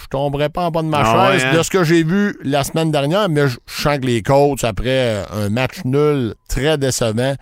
[0.03, 1.57] Je tomberais pas en bas de ma Ah ouais, chaise hein?
[1.57, 5.25] de ce que j'ai vu la semaine dernière, mais je sens que les Colts, après
[5.33, 7.35] un match nul très décevant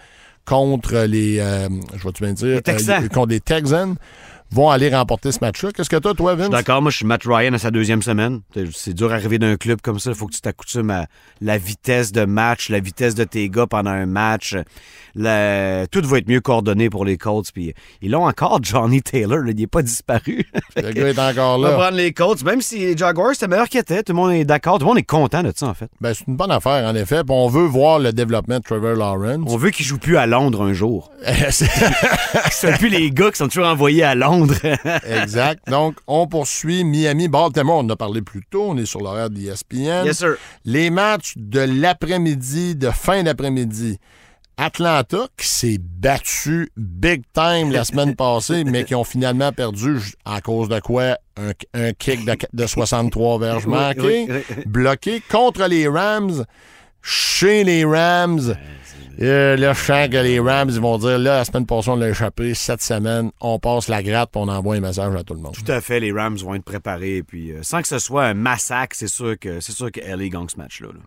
[0.46, 3.96] contre les, euh, je vais-tu bien dire, Les euh, contre les Texans,
[4.54, 5.72] vont aller remporter ce match-là.
[5.72, 6.50] Qu'est-ce que toi, toi, Vince?
[6.50, 8.42] D'accord, moi, je suis Matt Ryan à sa deuxième semaine.
[8.54, 10.10] C'est- C'est dur d'arriver d'un club comme ça.
[10.12, 11.06] Il faut que tu t'accoutumes à
[11.40, 14.58] la vitesse de match, la vitesse de tes gars pendant un match.
[15.16, 17.52] Tout va être mieux coordonné pour les Colts.
[17.54, 19.40] Puis ils l'ont encore, Johnny Taylor.
[19.40, 20.46] là, il n'est pas disparu.
[20.76, 21.76] Le gars est encore On va là.
[21.78, 22.44] prendre les Colts.
[22.44, 24.04] Même si les Jaguars, c'était meilleur qu'ils étaient.
[24.04, 24.80] Tout le monde est d'accord.
[24.80, 25.90] Tout le monde est content de ça, en fait.
[26.00, 27.24] Ben, c'est une bonne affaire, en effet.
[27.24, 29.44] Puis on veut voir le développement de Trevor Lawrence.
[29.48, 31.12] On veut qu'ils jouent plus à Londres un jour.
[31.52, 34.56] C'est- plus les gars qui sont toujours envoyés à Londres.
[35.06, 35.68] Exact.
[35.70, 37.78] Donc, on poursuit Miami, Baltimore.
[37.78, 38.66] On en a parlé plus tôt.
[38.70, 40.06] On est sur l'horaire d'ESPN.
[40.06, 40.36] yes, sir.
[40.66, 44.00] Les matchs de l'après-midi, de fin d'après-midi.
[44.58, 50.42] Atlanta, qui s'est battu big time la semaine passée, mais qui ont finalement perdu à
[50.42, 51.18] cause de quoi?
[51.38, 54.64] Un, un kick de, de 63 verges manqué, oui, oui.
[54.66, 56.46] bloqué contre les Rams,
[57.02, 58.56] chez les Rams.
[59.22, 61.96] Euh, là, je sens que les Rams, ils vont dire, là, la semaine passée, on
[61.96, 62.54] l'a échappé.
[62.54, 65.54] Cette semaine, on passe la gratte puis on envoie un message à tout le monde.
[65.54, 67.18] Tout à fait, les Rams vont être préparés.
[67.18, 70.00] Et puis, euh, sans que ce soit un massacre, c'est sûr que c'est sûr que
[70.00, 70.88] LA gagne ce match-là.
[70.88, 71.00] là.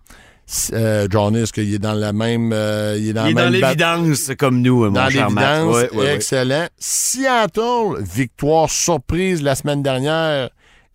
[0.73, 2.53] Euh, Johnny, est-ce qu'il est dans la même.
[2.53, 5.97] euh, il est dans Il est l'évidence comme nous, mon Dans cher l'évidence, Ouais, ouais,
[5.99, 6.15] ouais.
[6.15, 6.67] excellent.
[6.79, 10.51] Seattle, victoire surprise la semaine dernière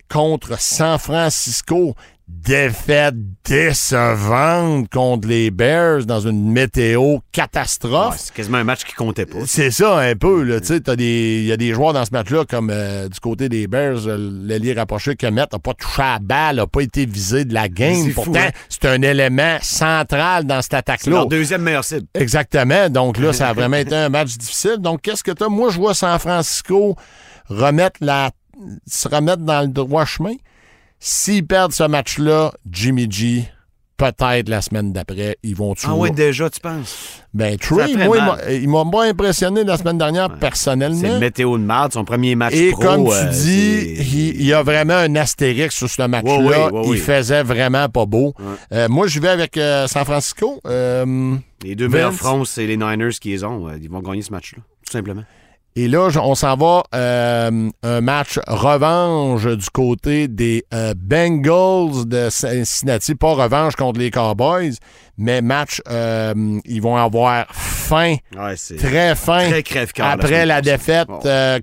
[0.08, 1.94] contre San Francisco.
[2.32, 8.16] Défaite décevante contre les Bears dans une météo catastrophe.
[8.18, 9.38] c'est quasiment un match qui comptait pas.
[9.46, 10.42] C'est ça un peu.
[10.44, 10.58] là.
[10.98, 14.16] Il y a des joueurs dans ce match-là, comme euh, du côté des Bears, euh,
[14.44, 17.68] l'ailier rapproché Kemet n'a pas touché à la balle, n'a pas été visé de la
[17.68, 18.12] game.
[18.14, 18.50] Pourtant, hein?
[18.68, 21.12] c'est un élément central dans cette C'est attaque-là.
[21.12, 22.06] leur deuxième meilleure cible.
[22.14, 22.88] Exactement.
[22.88, 24.76] Donc là, ça a vraiment été un match difficile.
[24.78, 25.48] Donc, qu'est-ce que tu as?
[25.48, 26.96] Moi, je vois San Francisco
[27.48, 28.30] remettre la,
[28.86, 30.34] se remettre dans le droit chemin.
[31.00, 33.44] S'ils perdent ce match-là, Jimmy G,
[33.96, 35.88] peut-être la semaine d'après, ils vont tuer.
[35.90, 37.22] Ah ouais, déjà, tu penses?
[37.32, 38.18] ben, Trey, moi,
[38.50, 41.14] il m'a- pas impressionné la semaine dernière, C'est personnellement.
[41.14, 42.82] le météo de marde, son premier match Et pro.
[42.82, 43.38] comme tu euh, dis,
[43.96, 46.38] c'est- il, il y a vraiment un astérix sur ce match-là.
[46.38, 48.34] Ouais, ouais, ouais, il faisait vraiment pas beau.
[48.72, 50.60] Euh, moi, je vais avec euh, San Francisco.
[51.62, 53.68] Les deux meilleurs fronts, c'est les Niners qui les ont.
[53.80, 55.24] Ils vont gagner ce match-là, tout simplement.
[55.76, 62.28] Et là, on s'en va euh, un match revanche du côté des euh, Bengals de
[62.28, 63.14] Cincinnati.
[63.14, 64.72] Pas revanche contre les Cowboys,
[65.16, 69.62] mais match, euh, ils vont avoir faim, Ouais, très faim, très
[70.00, 71.08] après la défaite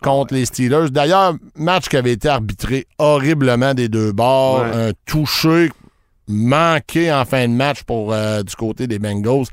[0.01, 0.89] contre les Steelers.
[0.89, 4.61] D'ailleurs, match qui avait été arbitré horriblement des deux bords.
[4.61, 4.87] Ouais.
[4.87, 5.69] Un touché
[6.29, 9.47] manqué en fin de match pour du côté des Bengals.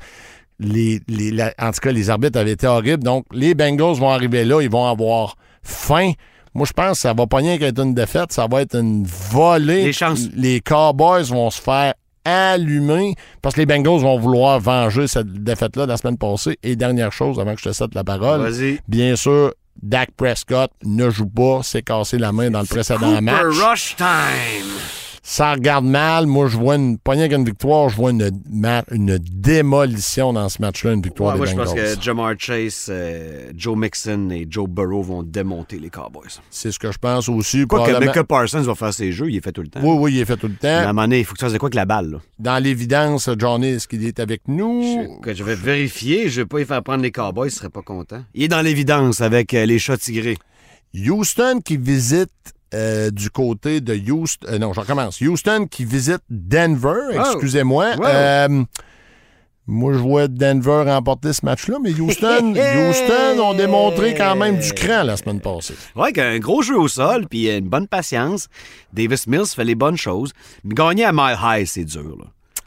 [0.59, 3.03] Les, les- la- en tout cas, les arbitres avaient été horribles.
[3.03, 6.11] Donc, les Bengals vont arriver là, ils vont avoir faim.
[6.53, 9.05] Moi, je pense que ça va pas rien qu'être une défaite, ça va être une
[9.05, 9.83] volée.
[9.85, 10.27] Les chances.
[10.33, 11.93] Les Cowboys vont se faire
[12.23, 16.57] allumer parce que les Bengals vont vouloir venger cette défaite-là la semaine passée.
[16.63, 18.41] Et dernière chose, avant que je te cède la parole,
[18.87, 19.53] bien sûr,
[19.83, 23.43] Dak Prescott ne joue pas, s'est cassé la main dans le précédent Cooper match.
[23.61, 25.04] Rush time.
[25.27, 26.27] Ça regarde mal.
[26.27, 28.29] Moi, je vois une, pas rien qu'une victoire, je vois une,
[28.91, 32.85] une démolition dans ce match-là, une victoire Ouais, moi, des je pense que Jamar Chase,
[32.91, 36.29] euh, Joe Mixon et Joe Burrow vont démonter les Cowboys.
[36.51, 37.65] C'est ce que je pense aussi.
[37.65, 39.79] Quoi que Micah Parsons va faire ses jeux, il est fait tout le temps.
[39.81, 40.87] Oui, oui, il est fait tout le Mais à un temps.
[40.89, 42.11] moment donné, il faut que tu fasses de quoi avec la balle.
[42.11, 42.17] là?
[42.37, 44.83] Dans l'évidence, Johnny, est-ce qu'il est avec nous?
[45.25, 47.81] Je, je vais vérifier, je vais pas y faire prendre les Cowboys, il serait pas
[47.81, 48.23] content.
[48.35, 50.37] Il est dans l'évidence avec euh, les chats tigrés.
[50.93, 52.29] Houston qui visite
[52.73, 54.47] euh, du côté de Houston.
[54.49, 55.21] euh, non, je recommence.
[55.21, 57.21] Houston qui visite Denver, Oh.
[57.33, 57.95] excusez-moi.
[57.97, 58.05] Wow.
[58.05, 58.63] Euh,
[59.67, 64.73] moi, je vois Denver remporter ce match-là, mais Houston, Houston ont démontré quand même du
[64.73, 65.73] cran la semaine passée.
[65.95, 68.47] Ouais, qu'un gros jeu au sol, puis une bonne patience.
[68.93, 70.33] Davis Mills fait les bonnes choses.
[70.63, 72.15] Mais gagner à Mile High, c'est dur.
[72.19, 72.25] Là.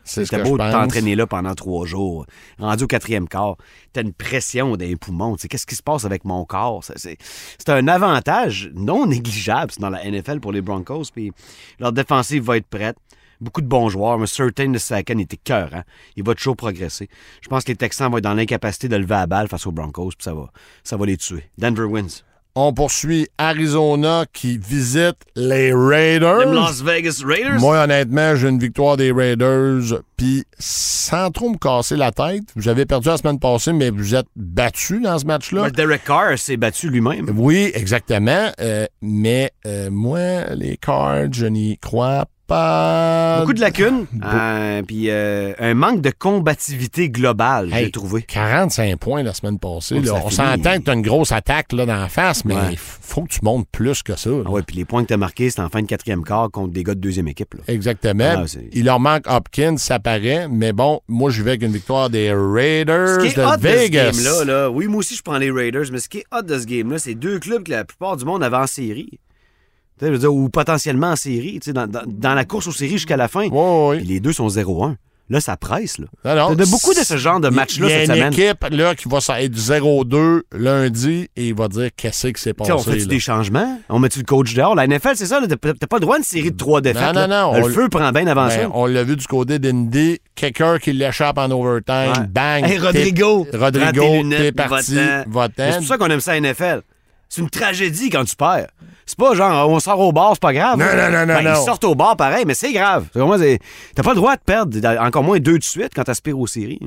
[0.08, 2.26] C'était beau de t'entraîner là pendant trois jours.
[2.58, 3.56] Rendu au quatrième quart,
[3.92, 5.36] t'as une pression dans les poumons.
[5.36, 6.82] Qu'est-ce qui se passe avec mon corps?
[6.84, 11.04] C'est un avantage non négligeable dans la NFL pour les Broncos.
[11.12, 11.32] Puis
[11.78, 12.96] leur défensive va être prête.
[13.40, 15.70] Beaucoup de bons joueurs, mais Certain de Sakan était cœur.
[15.72, 15.84] Hein?
[16.16, 17.08] Il va toujours progresser.
[17.40, 19.70] Je pense que les Texans vont être dans l'incapacité de lever la balle face aux
[19.70, 20.50] Broncos, puis ça va,
[20.82, 21.48] ça va les tuer.
[21.56, 22.24] Denver wins.
[22.60, 26.40] On poursuit Arizona qui visite les Raiders.
[26.40, 27.60] Les Las Vegas Raiders.
[27.60, 30.02] Moi, honnêtement, j'ai une victoire des Raiders.
[30.16, 34.16] Puis, sans trop me casser la tête, vous avez perdu la semaine passée, mais vous
[34.16, 35.70] êtes battu dans ce match-là.
[35.70, 37.30] Derek Carr s'est battu lui-même.
[37.36, 38.50] Oui, exactement.
[38.60, 43.38] Euh, mais euh, moi, les Cards, je n'y crois pas.
[43.40, 48.22] Beaucoup de lacunes, euh, puis euh, un manque de combativité globale, Hey, j'ai trouvé.
[48.22, 49.96] 45 points la semaine passée.
[49.98, 50.06] Oh, là.
[50.06, 50.34] ça On finit.
[50.34, 52.74] s'entend que tu as une grosse attaque là, dans la face, mais il Ouais.
[52.76, 54.30] faut que tu montes plus que ça.
[54.30, 54.42] là.
[54.46, 56.72] Ah ouais, puis les points que t'as marqués, c'est en fin de quatrième quart contre
[56.72, 57.54] des gars de deuxième équipe.
[57.54, 57.60] Là.
[57.68, 58.34] Exactement.
[58.38, 60.48] Ah, c'est- il leur manque Hopkins, ça paraît.
[60.50, 63.56] Mais bon, moi, je vais avec une victoire des Raiders Ce qui est de hot
[63.56, 64.10] de ce Vegas.
[64.12, 66.58] game-là, là, oui, moi aussi, je prends les Raiders, mais ce qui est hot de
[66.58, 69.18] ce game-là, c'est deux clubs que la plupart du monde avait en série.
[69.98, 72.72] Tu sais, je veux dire, ou potentiellement en série, dans, dans- dans la course aux
[72.72, 73.48] séries jusqu'à la fin.
[73.50, 74.94] Oui, les deux sont 0-1.
[75.30, 75.98] Là, ça presse.
[75.98, 76.06] Là.
[76.24, 76.48] Non.
[76.48, 78.32] T'as de beaucoup de ce genre de Il- matchs-là Il y a cette une semaine.
[78.32, 82.54] équipe là, qui va être du 0-2 lundi et il va dire qu'est-ce qui s'est
[82.54, 82.72] passé.
[82.72, 83.04] on fait-tu là.
[83.04, 83.78] des changements?
[83.90, 84.74] On met-tu le coach dehors?
[84.74, 87.14] La NFL, c'est ça, t'as pas le droit à une série de trois défaites.
[87.14, 88.70] Non, non, non, Le feu prend bien avant Ben, ça.
[88.72, 90.18] on l'a vu du côté d'Indy.
[90.34, 92.26] Quelqu'un qui l'échappe en overtime.
[92.30, 92.64] Bang.
[92.64, 94.94] Hey, Rodrigo, Rodrigo, tes parti.
[94.94, 96.80] C'est pour ça qu'on aime ça à NFL.
[97.28, 98.68] C'est une tragédie quand tu perds.
[99.04, 100.78] C'est pas genre, on sort au bar, c'est pas grave.
[100.78, 101.60] Non, non, non, non, Ben, non.
[101.60, 103.06] Ils sortent au bar pareil, mais c'est grave.
[103.94, 106.80] T'as pas le droit de perdre, encore moins deux de suite quand t'aspires aux séries.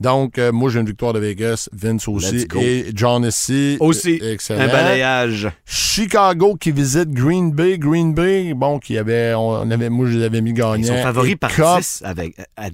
[0.00, 1.68] Donc, euh, moi, j'ai une victoire de Vegas.
[1.72, 2.46] Vince aussi.
[2.60, 3.76] Et John ici.
[3.80, 4.60] Aussi, Euh, Excellent.
[4.62, 5.48] un balayage.
[5.64, 7.78] Chicago qui visite Green Bay.
[7.78, 10.74] Green Bay, bon, qui avait, on avait, moi, je les avais mis gagnants.
[10.74, 12.68] Ils sont favoris Et par Cup, 10, avec, à-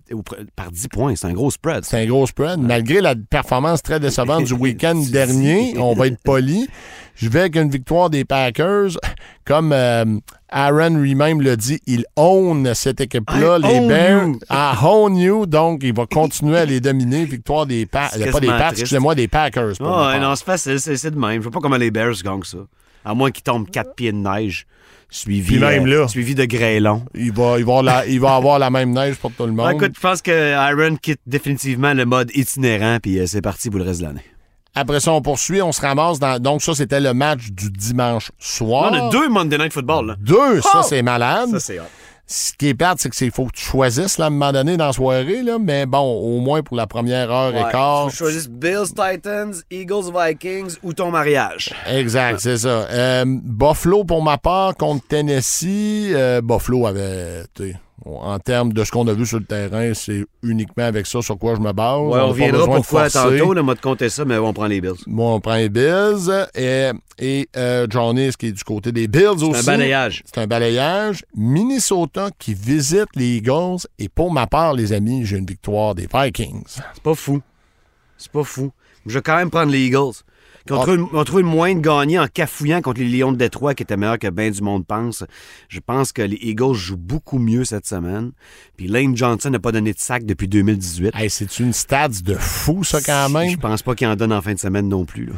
[0.56, 1.14] par 10 points.
[1.16, 1.84] C'est un gros spread.
[1.84, 2.58] C'est un gros spread.
[2.58, 6.68] Malgré la performance très décevante du week-end dernier, on va être poli.
[7.20, 8.92] Je vais avec une victoire des Packers.
[9.44, 10.04] Comme euh,
[10.48, 14.36] Aaron lui-même l'a dit, il own cette équipe-là, les Bears.
[14.50, 15.44] I own you.
[15.44, 17.26] Donc, il va continuer à les dominer.
[17.26, 18.32] Victoire des Packers.
[18.32, 19.76] Pas des Pats, excusez-moi, des Packers.
[19.78, 21.36] pour non, c'est facile, c'est de même.
[21.36, 22.58] Je vois pas comment les Bears gagnent ça.
[23.04, 24.66] À moins qu'ils tombent quatre pieds de neige,
[25.10, 27.02] suivi, euh, suivi de grêlons.
[27.14, 29.52] Il va, il, va avoir la, il va avoir la même neige pour tout le
[29.52, 29.72] monde.
[29.72, 33.78] Écoute, je pense que Iron quitte définitivement le mode itinérant, puis euh, c'est parti pour
[33.78, 34.24] le reste de l'année.
[34.74, 36.40] Après ça, on poursuit, on se ramasse dans.
[36.40, 38.90] Donc, ça, c'était le match du dimanche soir.
[38.92, 40.16] On a deux Monday Night Football, là.
[40.20, 40.82] Deux, ça, Oh!
[40.88, 41.50] c'est malade.
[41.50, 41.78] Ça, c'est.
[42.32, 44.76] Ce qui est plate, c'est c'est faut que tu choisisses là, à un moment donné
[44.76, 48.06] dans la soirée, là, mais bon, au moins pour la première heure et quart.
[48.10, 51.74] Tu choisis Bills, Titans, Eagles, Vikings ou ton mariage.
[51.88, 52.68] Exact, c'est ça.
[52.68, 57.42] Euh, Buffalo, pour ma part, contre Tennessee, euh, Buffalo avait,
[58.04, 61.38] en termes de ce qu'on a vu sur le terrain, c'est uniquement avec ça sur
[61.38, 62.00] quoi je me base.
[62.00, 64.80] Ouais, on pas reviendra pourquoi tantôt, là, m'a de compter ça, mais on prend les
[64.80, 64.94] Bills.
[65.06, 69.06] Moi, on prend les Bills et, et euh, Johnny, ce qui est du côté des
[69.06, 69.60] Bills aussi.
[69.60, 70.22] Un balayage.
[70.24, 71.24] C'est un balayage.
[71.36, 73.86] Minnesota qui visite les Eagles.
[73.98, 76.64] Et pour ma part, les amis, j'ai une victoire des Vikings.
[76.66, 77.42] C'est pas fou.
[78.16, 78.72] C'est pas fou.
[79.06, 80.14] Je vais quand même prendre les Eagles.
[80.66, 80.82] Qui ont, Ah.
[80.86, 83.82] trouvé, ont trouvé le moyen de gagner en cafouillant contre les Lions de Détroit, qui
[83.82, 85.24] étaient meilleurs que bien du monde pense.
[85.68, 88.32] Je pense que les Eagles jouent beaucoup mieux cette semaine.
[88.76, 91.12] Puis Lane Johnson n'a pas donné de sac depuis 2018.
[91.14, 93.50] Hey, c'est une stats de fou, ça, quand même.
[93.50, 95.26] Je pense pas qu'il en donne en fin de semaine non plus.
[95.26, 95.32] là.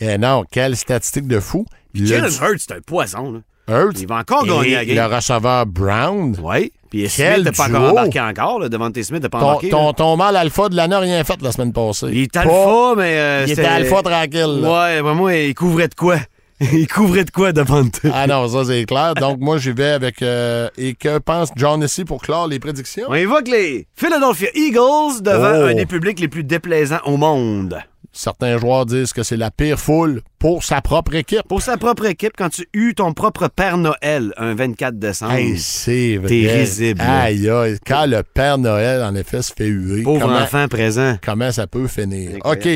[0.00, 1.66] Eh non, quelle statistique de fou.
[1.94, 3.32] Le- Jalen Hurts, c'est un poison.
[3.32, 3.40] Là.
[3.68, 5.12] Hurts Il va encore gagner la le game.
[5.14, 6.36] receveur Brown.
[6.42, 6.72] Oui.
[6.90, 8.60] Puis Smith n'a pas encore embarqué encore.
[8.60, 8.68] Là.
[8.68, 9.68] Devant tes Smith n'a pas Ton, embarqué.
[9.68, 12.06] ton, ton mal alpha de l'année n'a rien fait la semaine passée.
[12.12, 13.18] Il est Pas- alpha, mais.
[13.18, 14.60] euh, Il était alpha tranquille.
[14.62, 15.02] là.
[15.02, 16.16] Ouais, moi, il couvrait de quoi?
[16.72, 17.84] il couvrait de quoi devant?
[18.12, 19.14] Ah non, ça c'est clair.
[19.14, 23.04] Donc moi j'y vais avec euh, et que pense John ici pour clore les prédictions?
[23.08, 25.66] On évoque les Philadelphia Eagles devant Oh.
[25.68, 27.78] un des publics les plus déplaisants au monde.
[28.18, 31.46] Certains joueurs disent que c'est la pire foule pour sa propre équipe.
[31.46, 35.56] Pour sa propre équipe, quand tu eus ton propre Père Noël un 24 décembre, Hey,
[35.56, 36.26] c'est vrai.
[36.26, 37.00] T'es risible.
[37.00, 37.78] Aïe, aïe.
[37.86, 41.16] Quand le Père Noël, en effet, se fait huer, pauvre comment, enfant présent.
[41.24, 42.38] comment ça peut finir?
[42.44, 42.68] OK.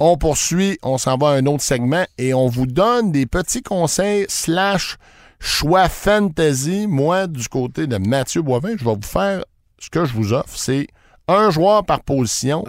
[0.00, 3.62] On poursuit, on s'en va à un autre segment et on vous donne des petits
[3.62, 4.96] conseils slash
[5.38, 6.88] choix fantasy.
[6.88, 9.44] Moi, du côté de Mathieu Boivin, je vais vous faire
[9.78, 10.56] ce que je vous offre.
[10.56, 10.88] C'est
[11.28, 12.64] un joueur par position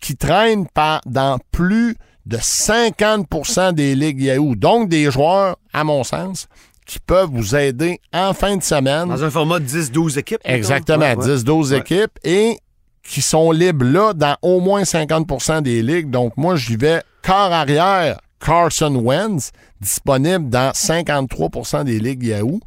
[0.00, 1.96] qui traîne par, dans plus
[2.26, 4.54] de 50% des ligues Yahoo.
[4.54, 6.46] Donc, des joueurs, à mon sens,
[6.86, 9.08] qui peuvent vous aider en fin de semaine.
[9.08, 10.40] Dans un format de 10-12 équipes.
[10.44, 11.36] Exactement, Ouais, ouais.
[11.36, 11.78] 10-12 Ouais.
[11.78, 12.58] équipes et
[13.02, 16.10] qui sont libres là dans au moins 50% des ligues.
[16.10, 19.50] Donc, moi, j'y vais corps arrière, Carson Wentz,
[19.80, 22.60] disponible dans 53% des ligues Yahoo,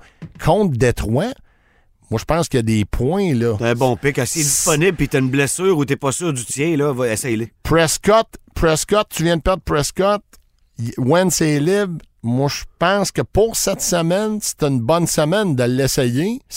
[0.44, 1.34] contre Détroit.
[2.12, 3.56] Moi, je pense qu'il y a des points, là.
[3.58, 4.20] T'as un bon pic.
[4.26, 7.08] Si est disponible puis t'as une blessure ou t'es pas sûr du tien, là, va,
[7.08, 7.48] essaye-le.
[7.64, 10.22] Prescott, Prescott, tu viens de perdre Prescott.
[10.98, 12.00] Wentz est libre.
[12.22, 16.42] Moi, je pense que pour cette semaine, c'est une bonne semaine de l'essayer.
[16.50, 16.56] Tu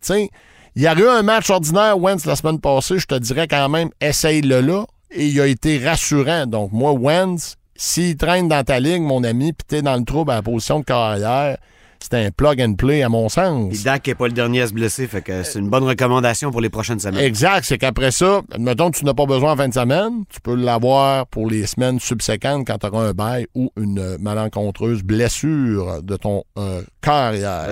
[0.00, 0.30] sais,
[0.74, 2.98] il y a eu un match ordinaire, Wentz, la semaine passée.
[2.98, 4.86] Je te dirais quand même, essaye-le là.
[5.10, 6.46] Et il a été rassurant.
[6.46, 10.30] Donc, moi, Wentz, s'il traîne dans ta ligne, mon ami, puis t'es dans le trouble
[10.30, 11.58] à la position de carrière,
[12.08, 13.68] c'est un plug and play, à mon sens.
[13.70, 16.50] Puis Dak n'est pas le dernier à se blesser, fait que c'est une bonne recommandation
[16.50, 17.24] pour les prochaines semaines.
[17.24, 20.40] Exact, c'est qu'après ça, mettons que tu n'as pas besoin en fin de semaine, tu
[20.40, 26.02] peux l'avoir pour les semaines subséquentes quand tu auras un bail ou une malencontreuse blessure
[26.02, 27.68] de ton euh, carrière.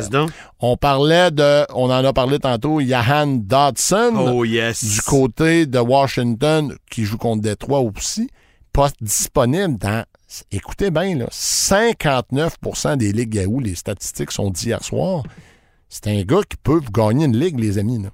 [0.60, 4.84] On parlait de, on en a parlé tantôt, Jahan Dodson Oh yes.
[4.84, 8.28] du côté de Washington qui joue contre Détroit aussi,
[8.72, 10.04] pas disponible dans,
[10.50, 15.22] écoutez bien, là, 59% des ligues Yahoo, les statistiques sont d'hier soir.
[15.88, 18.02] C'est un gars qui peut gagner une ligue, les amis.
[18.02, 18.10] Là.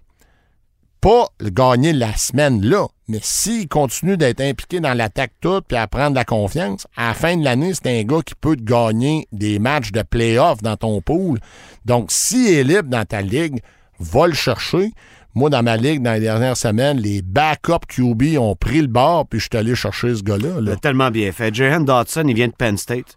[1.00, 5.86] Pas gagner la semaine là, mais s'il continue d'être impliqué dans l'attaque toute puis à
[5.86, 9.58] prendre la confiance, à fin de l'année, c'est un gars qui peut te gagner des
[9.58, 11.40] matchs de playoff dans ton pool.
[11.86, 13.62] Donc, s'il est libre dans ta ligue,
[13.98, 14.92] va le chercher.
[15.34, 19.28] Moi, dans ma ligue, dans les dernières semaines, les backup QB ont pris le bord,
[19.28, 20.60] puis je suis allé chercher ce gars-là.
[20.60, 20.76] là.
[20.76, 21.54] Tellement bien fait.
[21.54, 23.16] Jahan Dodson, il vient de Penn State.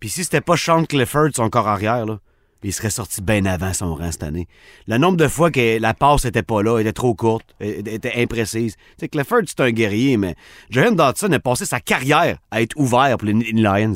[0.00, 2.18] Puis si c'était pas Sean Clifford, son corps arrière, là,
[2.62, 4.46] il serait sorti bien avant son rang cette année.
[4.86, 8.76] Le nombre de fois que la passe était pas là, était trop courte, était imprécise.
[8.76, 10.34] Tu sais, Clifford, c'est un guerrier, mais
[10.70, 13.94] Jahan Dodson a passé sa carrière à être ouvert pour les Lions.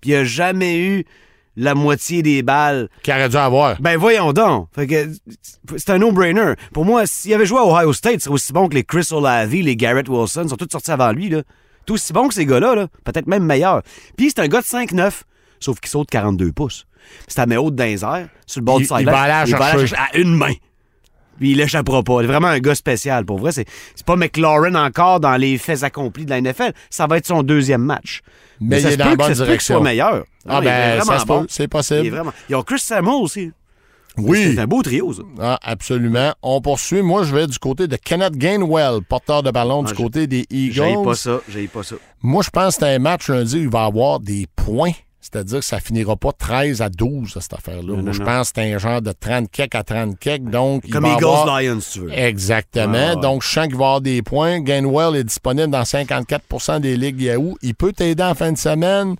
[0.00, 1.04] Puis il a jamais eu
[1.56, 3.80] la moitié des balles Qui aurait dû avoir.
[3.80, 4.68] ben voyons donc.
[4.74, 5.08] Fait que
[5.76, 6.54] c'est un no-brainer.
[6.72, 9.52] Pour moi, s'il avait joué à Ohio State, c'est aussi bon que les Chris Olave,
[9.54, 11.28] les Garrett Wilson, sont tous sortis avant lui.
[11.28, 11.42] Là.
[11.86, 12.86] C'est aussi bon que ces gars-là, là.
[13.04, 13.82] peut-être même meilleur.
[14.16, 15.22] Puis c'est un gars de 5'9",
[15.60, 16.86] sauf qu'il saute 42 pouces.
[17.28, 19.08] C'est à mes les airs, sur le bord Il- du sideline.
[19.08, 20.52] il va aller à une main.
[21.38, 22.18] Puis il l'échappera pas.
[22.20, 23.24] C'est vraiment un gars spécial.
[23.24, 23.64] Pour vrai, c'est
[23.96, 26.72] c'est pas McLaurin encore dans les faits accomplis de la NFL.
[26.90, 28.20] Ça va être son deuxième match.
[28.60, 29.76] Mais il ça est dans la bonne qu'il direction.
[29.76, 30.24] soit meilleur.
[30.48, 31.32] Ah, il ben, vraiment ça se peut.
[31.32, 31.46] bon.
[31.48, 32.00] C'est possible.
[32.00, 32.32] Il est vraiment...
[32.48, 33.50] Ils ont Chris Samuel aussi.
[34.18, 34.52] Oui.
[34.54, 35.22] C'est un beau trio, ça.
[35.40, 36.34] Ah, absolument.
[36.42, 37.00] On poursuit.
[37.00, 40.26] Moi, je vais du côté de Kenneth Gainwell, porteur de ballon du Ah, j'ai- côté
[40.26, 41.02] des J'ai Eagles.
[41.04, 41.96] pas ça, j'ai pas ça.
[42.22, 44.92] Moi, je pense que c'est un match lundi où il va avoir des points.
[45.22, 47.94] C'est-à-dire que ça finira pas 13 à 12, cette affaire-là.
[48.02, 50.44] Moi, je pense que c'est un genre de 30 kek à 30 kek.
[50.50, 51.62] Donc, il Comme va Eagles avoir...
[51.62, 52.12] Lions, si tu veux.
[52.12, 52.92] Exactement.
[53.14, 53.16] Ouais.
[53.16, 54.60] Donc, je sens qu'il va avoir des points.
[54.60, 57.56] Gainwell est disponible dans 54% des ligues Yahoo.
[57.62, 59.14] Il peut t'aider en fin de semaine.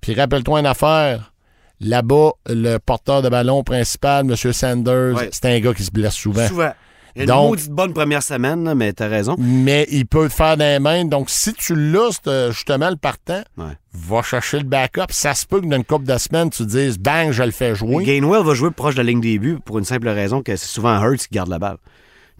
[0.00, 1.32] Puis, rappelle-toi une affaire.
[1.80, 4.52] Là-bas, le porteur de ballon principal, M.
[4.52, 5.28] Sanders, Ouais.
[5.32, 6.46] c'est un gars qui se blesse souvent.
[6.48, 6.72] Souvent.
[7.14, 9.34] Il y a une Donc- maudite bonne première semaine, là, mais t'as raison.
[9.38, 11.04] Mais il peut te faire des mains.
[11.04, 12.20] Donc, si tu l'as,
[12.50, 13.72] justement, le partant, Ouais.
[13.92, 15.06] va chercher le backup.
[15.10, 17.50] Ça se peut que dans une couple de semaines, tu te dises, bang, je le
[17.50, 18.04] fais jouer.
[18.04, 20.66] Gainwell va jouer proche de la ligne des buts pour une simple raison que c'est
[20.68, 21.78] souvent Hurts qui garde la balle.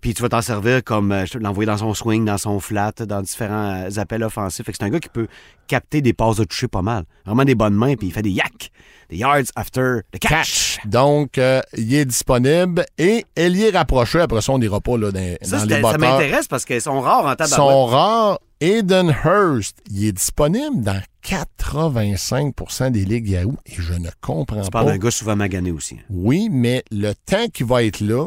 [0.00, 3.20] Puis tu vas t'en servir comme euh, l'envoyer dans son swing, dans son flat, dans
[3.22, 4.64] différents euh, appels offensifs.
[4.64, 5.26] Fait que c'est un gars qui peut
[5.66, 7.04] capter des passes de toucher pas mal.
[7.26, 8.70] Vraiment des bonnes mains, puis il fait des yak,
[9.10, 10.76] des yards after the catch.
[10.78, 10.78] Catch.
[10.86, 12.84] Donc, euh, il est disponible.
[12.96, 16.46] Et Elie rapproché, après ça, on n'ira pas là, dans, Ça, dans les ça m'intéresse
[16.48, 17.56] parce qu'ils sont rares en Ils tabarouette.
[17.56, 18.38] sont rares.
[18.60, 24.70] Aiden Hurst, il est disponible dans 85% des ligues Yahoo et je ne comprends Tu
[24.70, 24.80] pas.
[24.80, 25.98] parles d'un gars souvent magané aussi.
[26.10, 28.26] Oui, mais le temps qu'il va être là,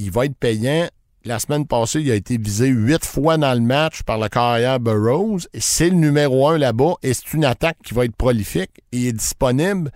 [0.00, 0.88] il va être payant.
[1.24, 4.80] La semaine passée, il a été visé huit fois dans le match par le carrière
[4.80, 5.46] Burroughs.
[5.58, 9.06] C'est le numéro un là-bas et c'est une attaque qui va être prolifique et il
[9.08, 9.90] est disponible.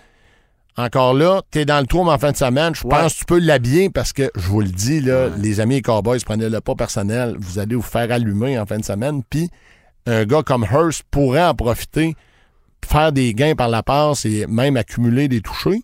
[0.76, 2.74] Encore là, tu es dans le trou en fin de semaine.
[2.74, 2.90] Je Ouais.
[2.90, 6.18] pense que tu peux l'habiller parce que, je vous le dis, là, les amis Cowboys,
[6.26, 7.36] prenez-le pas personnel.
[7.38, 9.22] Vous allez vous faire allumer en fin de semaine.
[9.30, 9.48] Puis,
[10.06, 12.16] un gars comme Hurst pourrait en profiter,
[12.84, 15.82] faire des gains par la passe et même accumuler des touchés.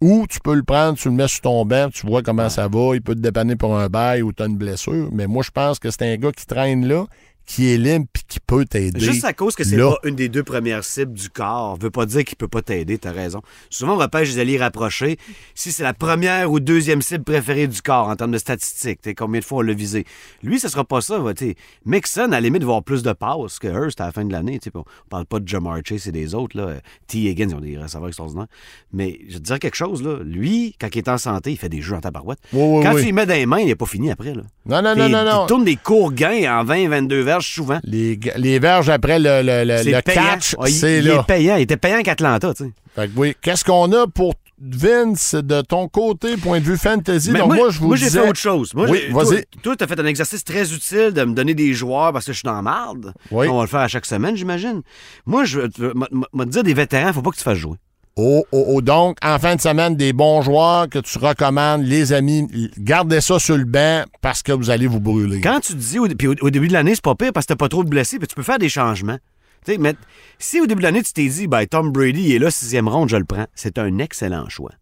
[0.00, 2.68] Ou tu peux le prendre, tu le mets sur ton banc, tu vois comment ça
[2.68, 5.08] va, il peut te dépanner pour un bail ou tu as une blessure.
[5.12, 7.06] Mais moi, je pense que c'est un gars qui traîne là,
[7.46, 8.98] qui est libre puis qui peut t'aider.
[9.00, 12.04] Juste à cause que c'est pas une des deux premières cibles du corps, veut pas
[12.04, 13.40] dire qu'il peut pas t'aider, t'as raison.
[13.70, 15.16] Souvent, on repêche des alliés rapprochés.
[15.54, 19.40] Si c'est la première ou deuxième cible préférée du corps en termes de statistiques, combien
[19.40, 20.04] de fois on l'a visé.
[20.42, 21.18] Lui, ce sera pas ça.
[21.18, 21.54] va, t'sais.
[21.84, 24.32] Mixon, à la limite, va avoir plus de passes que Hurst à la fin de
[24.32, 24.58] l'année.
[24.58, 24.70] t'sais.
[24.74, 26.56] On parle pas de Jamar Chase et des autres.
[26.56, 26.74] Là.
[27.06, 27.18] T.
[27.18, 28.46] Higgins, ils ont des receveurs extraordinaires.
[28.92, 30.18] Mais je vais te dire quelque chose, là.
[30.24, 32.38] lui, quand il est en santé, il fait des jeux en tabarouette.
[32.52, 33.00] Oui, oui, quand oui.
[33.00, 34.34] tu lui mets dans les mains, il n'est pas fini après.
[34.34, 34.42] Là.
[34.66, 35.44] Non, non, non, non, non.
[35.44, 37.78] Il tourne des courts gains en 20-22 verges souvent.
[37.84, 41.20] Les, les verges après le, le, le- catch, il- c'est il là.
[41.20, 41.56] est payant.
[41.56, 42.70] Il était payant qu'Atlanta, tu sais.
[42.94, 43.34] Fait que oui.
[43.42, 47.30] Qu'est-ce qu'on a pour Vince de ton côté, point de vue fantasy?
[47.30, 48.72] Mais Donc, moi, je vous j'ai disais- fait autre chose.
[48.74, 49.44] Moi, Oui, vas-y.
[49.62, 52.32] Toi, tu as fait un exercice très utile de me donner des joueurs parce que
[52.32, 53.12] je suis dans marde.
[53.30, 53.48] Oui.
[53.48, 54.80] On va le faire à chaque semaine, j'imagine.
[55.26, 57.76] Moi, je vais te dire des vétérans, faut pas que tu fasses jouer.
[58.16, 58.80] Oh, oh, oh.
[58.80, 62.48] Donc, en fin de semaine, des bons joueurs que tu recommandes, les amis,
[62.78, 65.40] gardez ça sur le banc parce que vous allez vous brûler.
[65.42, 67.44] Quand tu te dis, au, puis au, au début de l'année, c'est pas pire parce
[67.46, 69.18] que t'as pas trop de blessés, puis tu peux faire des changements.
[69.66, 69.94] Tu sais, mais
[70.38, 72.88] si au début de l'année, tu t'es dit, ben, Tom Brady il est là, sixième
[72.88, 74.72] ronde, je le prends, c'est un excellent choix.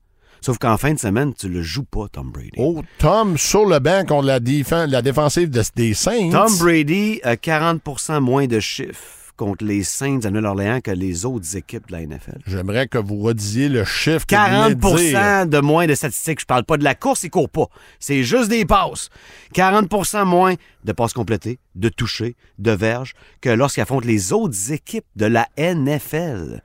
[0.40, 2.50] Sauf qu'en fin de semaine, tu le joues pas, Tom Brady.
[2.58, 6.28] Oh, Tom sur le banc contre la, défen- la défensive de- des Saints.
[6.30, 11.56] Tom Brady a 40% moins de chiffres contre les Saints à Nouvelle-Orléans que les autres
[11.56, 12.38] équipes de la NFL.
[12.46, 14.26] J'aimerais que vous redisiez le chiffre.
[14.26, 15.46] que vous 40 de dire.
[15.46, 16.40] de moins de statistiques.
[16.40, 17.66] Je parle pas de la course, il court pas.
[17.98, 19.08] C'est juste des passes.
[19.54, 20.54] 40% moins
[20.84, 25.48] de passes complétées, de touchés, de verges que lorsqu'ils affrontent les autres équipes de la
[25.58, 26.62] NFL.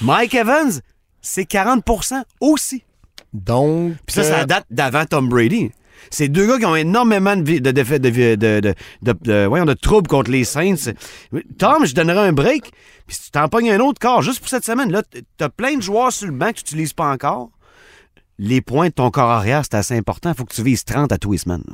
[0.00, 0.80] Mike Evans,
[1.20, 2.84] c'est 40% aussi.
[3.32, 5.70] Donc, Puis ça, ça date d'avant Tom Brady.
[6.10, 10.92] C'est deux gars qui ont énormément de, de, de, de, troubles contre les Saints.
[11.58, 12.72] Tom, je donnerais un break.
[13.08, 15.02] Si tu t'en pognes un autre corps juste pour cette semaine, là,
[15.36, 17.50] t'as plein de joueurs sur le banc que tu n'utilises pas encore.
[18.38, 20.30] Les points de ton corps arrière, c'est assez important.
[20.30, 21.64] Il faut que tu vises 30 à tous les semaines.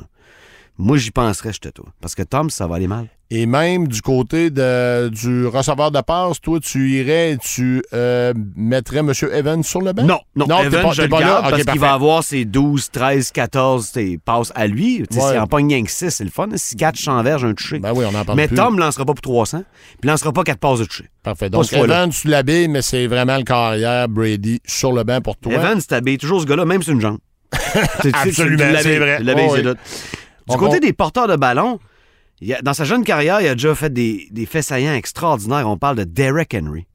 [0.77, 0.85] Là.
[0.85, 1.85] Moi, j'y penserais, je te toi.
[2.01, 3.07] Parce que Tom, ça va aller mal.
[3.31, 8.33] Et même du côté de, du receveur de passe, toi, tu irais et tu euh,
[8.55, 9.11] mettrais M.
[9.33, 10.03] Evans sur le banc?
[10.03, 11.19] Non, non, non t'es Evan, pas, je le là?
[11.19, 11.79] garde Ok, parce qu'il parfait.
[11.79, 15.03] va avoir ses 12, 13, 14 tes passes à lui.
[15.09, 15.23] Tu Ouais.
[15.31, 16.49] S'il en pogne rien que 6, c'est le fun.
[16.55, 17.79] Si 4 chanverges, un touché.
[17.79, 18.57] Ben oui, on en parle mais plus.
[18.57, 19.63] Tom ne lancera pas pour 300,
[20.01, 21.05] puis lancera pas 4 passes de touché.
[21.23, 21.49] Parfait.
[21.49, 21.73] Donc.
[21.73, 25.51] Evans, tu l'habilles, mais c'est vraiment le carrière Brady sur le banc pour toi.
[25.51, 27.17] Evans, t'habilles toujours ce gars-là, même sur une jambe.
[27.55, 27.61] Tu-
[28.01, 29.17] tu- tu- Absolument, tu c'est vrai.
[29.23, 29.63] tu Oh, oui.
[30.47, 31.79] Du On côté des porteurs de ballon,
[32.41, 35.67] il a- dans sa jeune carrière, il a déjà fait des, des faits saillants extraordinaires.
[35.69, 36.85] On parle de Derek Henry.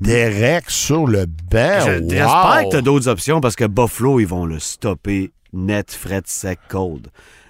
[0.00, 1.80] Derek sur le banc.
[1.86, 2.08] Wow.
[2.08, 6.22] J'espère que tu as d'autres options parce que Buffalo, ils vont le stopper net, fret,
[6.26, 7.08] sec, cold.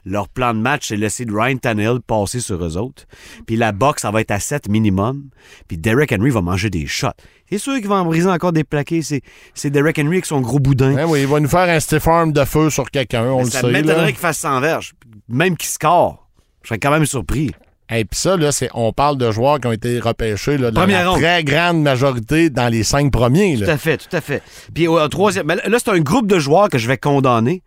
[0.09, 3.05] Leur plan de match, c'est laisser Ryan Tannehill passer sur eux autres.
[3.47, 5.25] Puis la boxe, ça va être à 7 minimum.
[5.69, 7.09] Puis Derek Henry va manger des shots.
[7.51, 9.03] C'est sûr qu'il va en briser encore des plaqués.
[9.03, 9.21] C'est
[9.55, 10.95] c'est Derek Henry avec son gros boudin.
[10.95, 13.51] Ben oui, il va nous faire un stiff arm de feu sur quelqu'un, on le
[13.51, 13.71] ça sait.
[13.71, 13.81] là.
[13.83, 14.95] m'étonnerait qu'il fasse 100 verges.
[15.29, 16.27] Même qu'il score.
[16.63, 17.51] Je serais quand même surpris.
[17.91, 20.85] Et puis ça, là, c'est, on parle de joueurs qui ont été repêchés là, dans
[20.85, 21.21] la ronde.
[21.21, 23.59] très grande majorité dans les cinq premiers.
[23.59, 24.43] Tout à fait, tout à fait.
[24.75, 27.63] Puis au au troisième, mais là, c'est un groupe de joueurs que je vais condamner.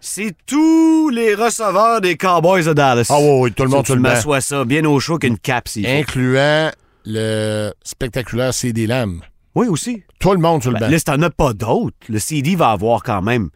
[0.00, 3.06] C'est tous les receveurs des Cowboys de Dallas.
[3.10, 5.38] Ah oui, oui, tout le monde Tu sur le m'assois ça bien au chaud qu'une
[5.38, 5.80] cape, faut.
[5.86, 6.70] Incluant
[7.04, 9.20] le spectaculaire CD Lamb.
[9.54, 10.02] Oui, aussi.
[10.20, 10.90] Tout le monde sur le Ben, banc.
[10.92, 13.50] là, si t'en as pas d'autres, le CD va avoir quand même.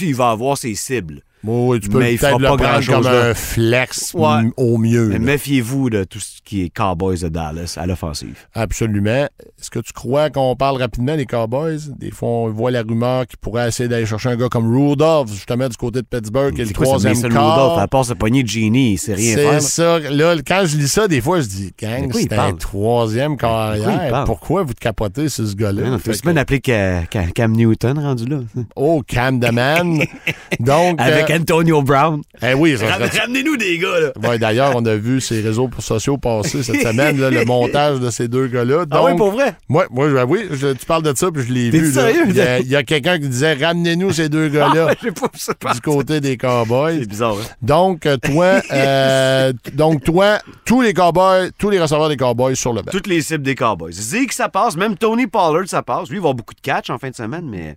[0.00, 1.22] Il va avoir ses cibles.
[1.44, 3.30] Oui, tu peux mais il fera le pas prendre grand-chose, comme là.
[3.30, 4.50] un flex Ouais.
[4.56, 5.08] au mieux.
[5.08, 8.36] Mais méfiez-vous de tout ce qui est Cowboys de Dallas à l'offensive.
[8.54, 9.26] Absolument.
[9.58, 11.78] Est-ce que tu crois qu'on parle rapidement des Cowboys?
[11.98, 15.30] Des fois, on voit la rumeur qu'ils pourraient essayer d'aller chercher un gars comme Rudolph,
[15.32, 17.54] justement, du côté de Pittsburgh, qui est le C'est c'est troisième quart.
[17.66, 19.98] Rudolph, à part se pogner Genie, il sait rien C'est ça.
[19.98, 23.40] Là, quand je lis ça, des fois, je dis, gang, De c'est un troisième De
[23.40, 24.24] carrière.
[24.26, 25.98] Pourquoi vous te capotez sur ce gars-là?
[26.04, 28.38] Se que- même appeler Ca- Ca- Cam Newton rendu là.
[28.76, 30.02] Oh, Cam the Man.
[30.60, 32.22] Donc, Avec euh, Antonio Brown.
[32.42, 34.12] eh oui, ça serait- Ramenez-nous des gars, là.
[34.28, 38.10] Ouais, D'ailleurs, on a vu ces réseaux sociaux passer cette semaine, là, le montage de
[38.10, 38.84] ces deux gars-là.
[38.90, 39.54] Ah oui, Donc, pour vrai?
[39.68, 41.90] Moi, moi je- oui, je- tu parles de ça, puis je l'ai vu.
[41.92, 42.02] là.
[42.02, 42.24] sérieux?
[42.28, 44.94] Il y a, il y a quelqu'un qui disait Ramenez-nous ces deux gars-là Ah,
[45.74, 46.98] du côté des Cowboys.
[47.00, 47.54] C'est bizarre, hein?
[47.62, 52.72] Donc, euh, toi, euh, donc, toi, tous les Cowboys, tous les receveurs des Cowboys sur
[52.72, 52.90] le banc.
[52.90, 53.92] Toutes les cibles des Cowboys.
[53.92, 54.76] Zeke, ça passe.
[54.76, 56.08] Même Tony Pollard, ça passe.
[56.08, 57.76] Lui, il va avoir beaucoup de catch en fin de semaine, mais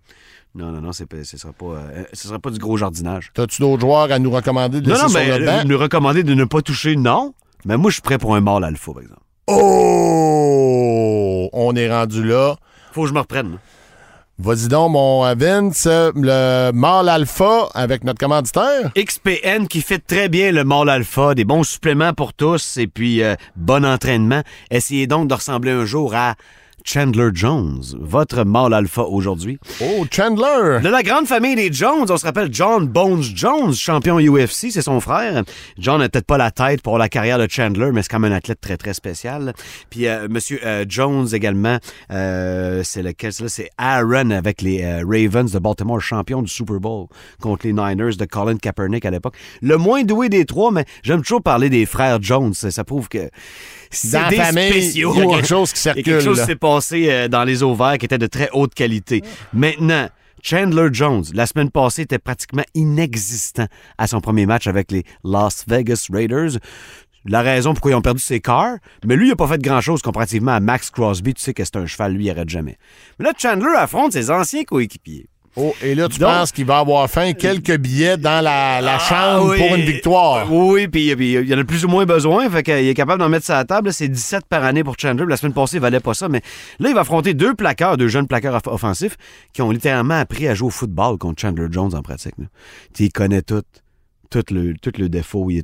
[0.55, 3.31] non, non, non, ce ne sera, pas, euh, ce sera pas du gros jardinage.
[3.33, 5.67] T'as-tu d'autres joueurs à nous recommander de Non, non, sur mais le euh, banc?
[5.67, 7.33] nous recommander de ne pas toucher, non.
[7.65, 9.21] Mais moi, je suis prêt pour un mâle alpha, par exemple.
[9.47, 11.49] Oh!
[11.51, 12.55] On est rendu là.
[12.93, 13.57] Faut que je me reprenne.
[14.37, 18.91] Vas-y donc, mon Vince, le mâle alpha avec notre commanditaire.
[18.97, 23.23] XPN qui fait très bien le mâle alpha, des bons suppléments pour tous et puis
[23.23, 24.41] euh, bon entraînement.
[24.71, 26.35] Essayez donc de ressembler un jour à
[26.87, 29.57] Chandler Jones, votre mâle alpha aujourd'hui.
[29.81, 30.81] Oh, Chandler!
[30.83, 34.83] De la grande famille des Jones, on se rappelle John Bones Jones, champion UFC, c'est
[34.83, 35.43] son frère.
[35.79, 38.31] John n'a peut-être pas la tête pour la carrière de Chandler, mais c'est quand même
[38.31, 39.53] un athlète très, très spécial.
[39.89, 41.79] Puis euh, Monsieur euh, Jones également,
[42.11, 43.33] euh, c'est lequel?
[43.33, 47.07] c'est Aaron avec les euh, Ravens de Baltimore, champion du Super Bowl
[47.41, 49.35] contre les Niners de Colin Kaepernick à l'époque.
[49.63, 52.53] Le moins doué des trois, mais j'aime toujours parler des frères Jones.
[52.53, 53.29] Ça prouve que
[53.91, 55.13] c'est Dans la des famille, spéciaux.
[55.15, 56.43] il y a quelque chose qui Il y a circule, quelque chose là.
[56.43, 59.21] qui s'est passé euh, dans les ovaires qui était de très haute qualité.
[59.53, 60.09] Maintenant,
[60.43, 63.65] Chandler Jones, la semaine passée, était pratiquement inexistant
[63.97, 66.59] à son premier match avec les Las Vegas Raiders.
[67.27, 70.03] La raison pourquoi ils ont perdu ses cars, mais lui, il n'a pas fait grand-chose
[70.03, 71.33] comparativement à Max Crosby.
[71.33, 72.77] Tu sais que c'est un cheval, lui, il arrête jamais.
[73.17, 75.25] Mais là, Chandler affronte ses anciens coéquipiers.
[75.57, 78.95] Oh, et là, tu Donc- penses qu'il va avoir faim quelques billets dans la, la
[78.95, 79.57] Ah, chambre oui.
[79.57, 80.51] pour une victoire?
[80.51, 82.49] Oui, puis puis il y en a plus ou moins besoin.
[82.49, 83.93] Fait qu'il est capable d'en mettre ça à la table.
[83.93, 85.25] C'est 17 par année pour Chandler.
[85.29, 86.27] La semaine passée, il valait pas ça.
[86.27, 86.41] Mais
[86.79, 89.15] là, il va affronter deux plaqueurs, deux jeunes plaqueurs off- offensifs
[89.53, 92.33] qui ont littéralement appris à jouer au football contre Chandler Jones en pratique.
[92.37, 92.45] là.
[92.99, 93.61] Il connaît tout.
[94.35, 95.49] Tout le, tout le défaut.
[95.49, 95.63] Il,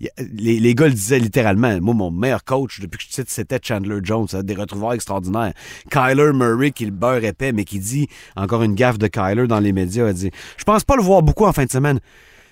[0.00, 1.78] les, les gars le disaient littéralement.
[1.82, 4.26] Moi, mon meilleur coach depuis que je suis c'était Chandler Jones.
[4.26, 5.52] Ça a des retrouvailles extraordinaires.
[5.90, 9.60] Kyler Murray, qui le beurre épais, mais qui dit, encore une gaffe de Kyler dans
[9.60, 12.00] les médias, a dit Je pense pas le voir beaucoup en fin de semaine.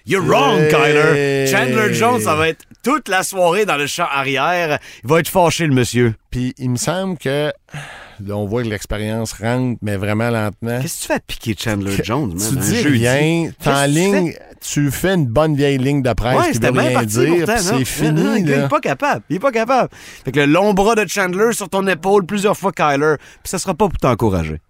[0.06, 0.70] You're wrong, Hey.
[0.70, 1.46] Kyler.
[1.46, 4.78] Chandler Jones, ça va être toute la soirée dans le champ arrière.
[5.02, 6.14] Il va être fâché, le monsieur.
[6.30, 7.50] Puis il me semble que
[8.26, 10.80] là, on voit que l'expérience rentre, mais vraiment lentement.
[10.80, 12.48] Qu'est-ce que tu fais à piquer Chandler Jones, man?
[12.50, 15.14] Tu dis rien, que t'enlignes, tu fais?
[15.14, 17.54] une bonne vieille ligne de presse Ouais, qui c'était veut rien dire, non?
[17.58, 18.40] c'est Non, fini.
[18.40, 19.22] Il est pas capable.
[19.28, 19.88] Il est pas capable.
[20.24, 23.58] Fait que le long bras de Chandler sur ton épaule plusieurs fois, Kyler, puis ça
[23.58, 24.60] sera pas pour t'encourager.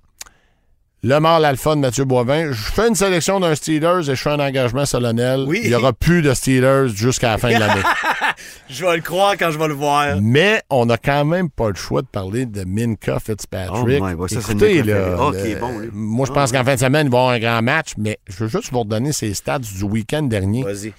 [1.07, 2.50] Le mâle alpha de Mathieu Boivin.
[2.52, 5.44] Je fais une sélection d'un Steelers et je fais un engagement solennel.
[5.46, 5.61] Oui.
[5.62, 7.82] Il n'y aura plus de Steelers jusqu'à la fin de l'année.
[8.68, 10.16] Je vais le croire quand je vais le voir.
[10.20, 14.02] Mais on n'a quand même pas le choix de parler de Minka Fitzpatrick.
[14.02, 15.16] Oh my ça, c'est Écoutez, là.
[15.18, 17.38] Ah, le- bon, moi, je pense qu'en fin de semaine, il va y avoir un
[17.38, 20.64] grand match, mais je veux juste vous redonner ses stats du week-end dernier.
[20.64, 20.92] Vas-y.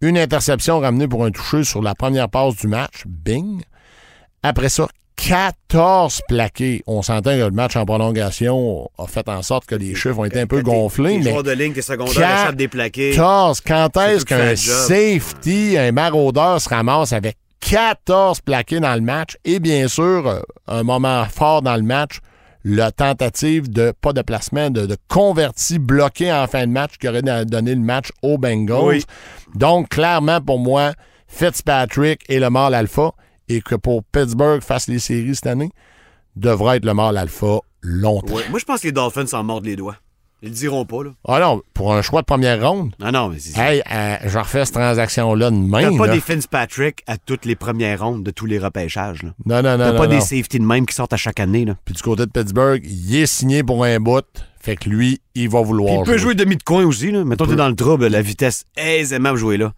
[0.00, 3.04] Une interception ramenée pour un toucher sur la première passe du match.
[3.06, 3.62] Bing.
[4.42, 6.82] Après ça, 14 plaqués.
[6.86, 10.24] On s'entend que le match en prolongation a fait en sorte que les chiffres ont
[10.24, 13.12] été un peu gonflés, Les mais de ligne, secondaires, échappent des plaqués.
[13.12, 13.60] 14.
[13.66, 19.36] Quand est-ce qu'un safety, un maraudeur se ramasse avec 14 plaqués dans le match?
[19.44, 22.18] Et bien sûr, euh, un moment fort dans le match,
[22.64, 27.08] la tentative de, pas de placement, de, de converti bloqué en fin de match qui
[27.08, 28.84] aurait donné le match aux Bengals.
[28.84, 29.04] Oui.
[29.54, 30.92] Donc, clairement, pour moi,
[31.26, 33.12] Fitzpatrick est le mâle alpha
[33.48, 35.70] et que pour Pittsburgh fasse les séries cette année,
[36.36, 38.34] devrait être le mâle alpha longtemps.
[38.34, 38.42] Ouais.
[38.50, 39.96] Moi, je pense que les Dolphins s'en mordent les doigts.
[40.42, 41.10] Ils le diront pas, là.
[41.26, 43.58] Ah non, pour un choix de première ronde, Non, non, mais c'est...
[43.58, 45.96] Hey, euh, je refais cette transaction-là de T'as même.
[45.96, 46.12] pas là.
[46.14, 49.30] des Fitzpatrick à toutes les premières rondes de tous les repêchages, là.
[49.46, 49.92] Non, non, non.
[49.92, 50.14] T'as pas non.
[50.14, 51.76] des safety de même qui sortent à chaque année, là.
[51.86, 54.26] Puis du côté de Pittsburgh, il est signé pour un bout.
[54.60, 57.24] Fait que lui, il va vouloir Il peut jouer demi de coin aussi, là.
[57.24, 59.72] Mettons, t'es dans le trouble, la vitesse aisément jouer là.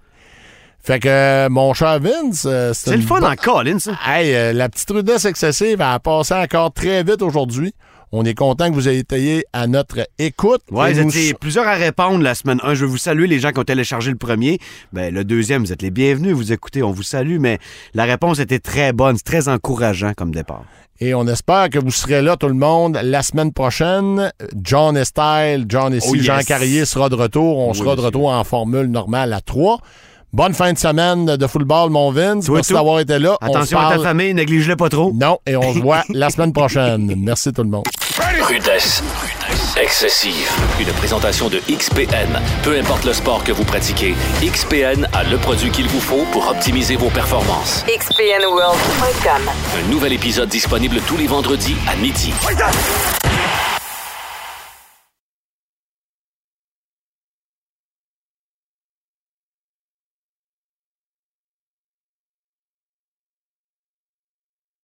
[0.82, 3.92] Fait que, euh, mon cher Vince, euh, C'est le fun en colline, ça.
[4.06, 7.74] Hey, euh, la petite rudesse excessive a passé encore très vite aujourd'hui.
[8.10, 10.62] On est content que vous ayez été à notre écoute.
[10.70, 12.72] Et vous nous- étiez plusieurs à répondre la semaine 1.
[12.72, 14.58] Je veux vous saluer, les gens qui ont téléchargé le premier.
[14.94, 17.58] Ben, le deuxième, vous êtes les bienvenus, vous écoutez, on vous salue, mais
[17.92, 20.64] la réponse était très bonne, c'est très encourageant comme départ.
[21.00, 24.32] Et on espère que vous serez là, tout le monde, la semaine prochaine.
[24.64, 26.24] John est style, John ici, Oh, yes.
[26.24, 27.58] Jean Carrier sera de retour.
[27.58, 29.80] On Oui, sera de retour en formule normale à 3.
[30.32, 32.48] Bonne fin de semaine de football, mon Vince.
[32.50, 33.36] Merci d'avoir été là.
[33.40, 35.10] Attention à ta famille, néglige-le pas trop.
[35.14, 37.14] Non, et on se voit la semaine prochaine.
[37.16, 37.84] Merci tout le monde.
[38.42, 39.02] Rudesse.
[39.80, 40.48] Excessive.
[40.80, 42.38] Une présentation de XPN.
[42.62, 46.48] Peu importe le sport que vous pratiquez, XPN a le produit qu'il vous faut pour
[46.50, 47.84] optimiser vos performances.
[47.86, 49.42] XPNWorld.com.
[49.78, 52.32] Un nouvel épisode disponible tous les vendredis à midi.